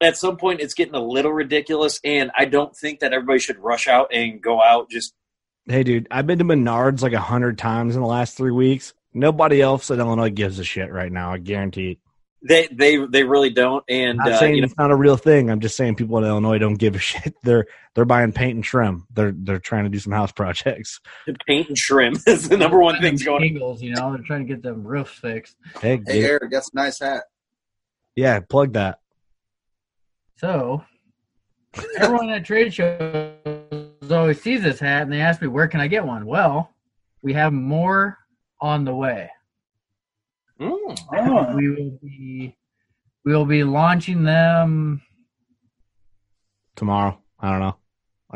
[0.00, 3.58] at some point, it's getting a little ridiculous, and I don't think that everybody should
[3.58, 4.88] rush out and go out.
[4.88, 5.12] Just
[5.68, 8.94] Hey, dude, I've been to Menards like a hundred times in the last three weeks.
[9.12, 11.32] Nobody else in Illinois gives a shit right now.
[11.32, 11.92] I guarantee.
[11.92, 11.98] it.
[12.46, 13.82] they they they really don't.
[13.88, 15.50] And I'm not uh, saying you know, it's not a real thing.
[15.50, 17.34] I'm just saying people in Illinois don't give a shit.
[17.42, 19.06] They're they're buying paint and trim.
[19.12, 21.00] They're they're trying to do some house projects.
[21.48, 23.42] paint and trim is the number one thing going.
[23.42, 23.44] on.
[23.44, 25.56] Eagles, you know, they're trying to get them roofs fixed.
[25.80, 27.24] Hey, Hey, get- Eric, that's a nice hat.
[28.14, 29.00] yeah, plug that.
[30.36, 30.84] So
[31.98, 33.32] everyone at trade shows
[34.12, 36.26] always sees this hat and they ask me where can I get one.
[36.26, 36.74] Well,
[37.22, 38.18] we have more
[38.60, 39.30] on the way.
[40.60, 40.98] Mm.
[41.12, 41.54] Oh.
[41.54, 42.56] We will be
[43.24, 45.02] we will be launching them
[46.76, 47.18] tomorrow.
[47.40, 47.76] I don't know.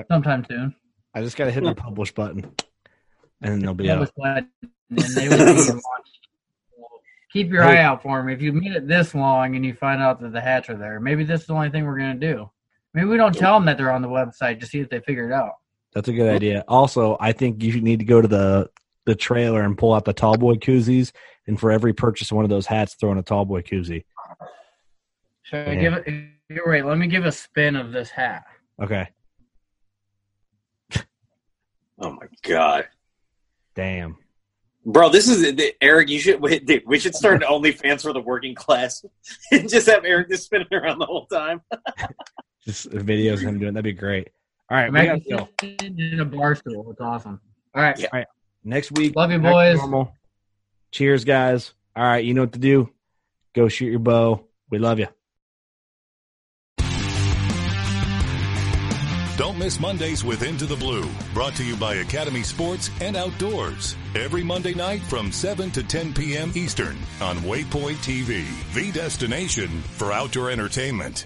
[0.09, 0.75] Sometime soon.
[1.15, 2.45] I just got to hit the publish button,
[3.43, 4.17] and then they'll be publish out.
[4.17, 4.49] Button,
[4.91, 6.21] and they will be launched.
[7.33, 8.29] Keep your eye out for them.
[8.29, 10.99] If you made it this long and you find out that the hats are there,
[10.99, 12.51] maybe this is the only thing we're going to do.
[12.93, 15.31] Maybe we don't tell them that they're on the website to see if they figure
[15.31, 15.53] it out.
[15.93, 16.65] That's a good idea.
[16.69, 18.71] Also, I think you need to go to the
[19.07, 21.13] the trailer and pull out the tallboy koozies,
[21.47, 24.05] and for every purchase of one of those hats, throw in a tallboy koozie.
[25.43, 26.07] Should I give it?
[26.49, 26.85] You're right.
[26.85, 28.45] Let me give a spin of this hat.
[28.81, 29.09] Okay.
[32.03, 32.89] Oh my god!
[33.75, 34.17] Damn,
[34.87, 36.09] bro, this is Eric.
[36.09, 39.05] You should dude, we should start an OnlyFans for the working class
[39.53, 41.61] and just have Eric just spinning around the whole time.
[42.65, 44.31] just videos of him doing that'd be great.
[44.71, 45.49] All right, we gotta go.
[45.63, 46.91] in a bar stool.
[46.93, 47.41] It's awesome.
[47.75, 48.07] All right, yeah.
[48.13, 48.29] all right.
[48.63, 49.79] Next week, love you, boys.
[49.79, 50.15] Normal.
[50.93, 51.73] Cheers, guys.
[51.97, 52.89] All right, you know what to do.
[53.53, 54.45] Go shoot your bow.
[54.71, 55.09] We love you.
[59.37, 63.97] Don't miss Mondays with Into the Blue, brought to you by Academy Sports and Outdoors.
[64.15, 66.53] Every Monday night from 7 to 10 p.m.
[66.55, 68.45] Eastern on Waypoint TV,
[68.75, 71.25] the destination for outdoor entertainment.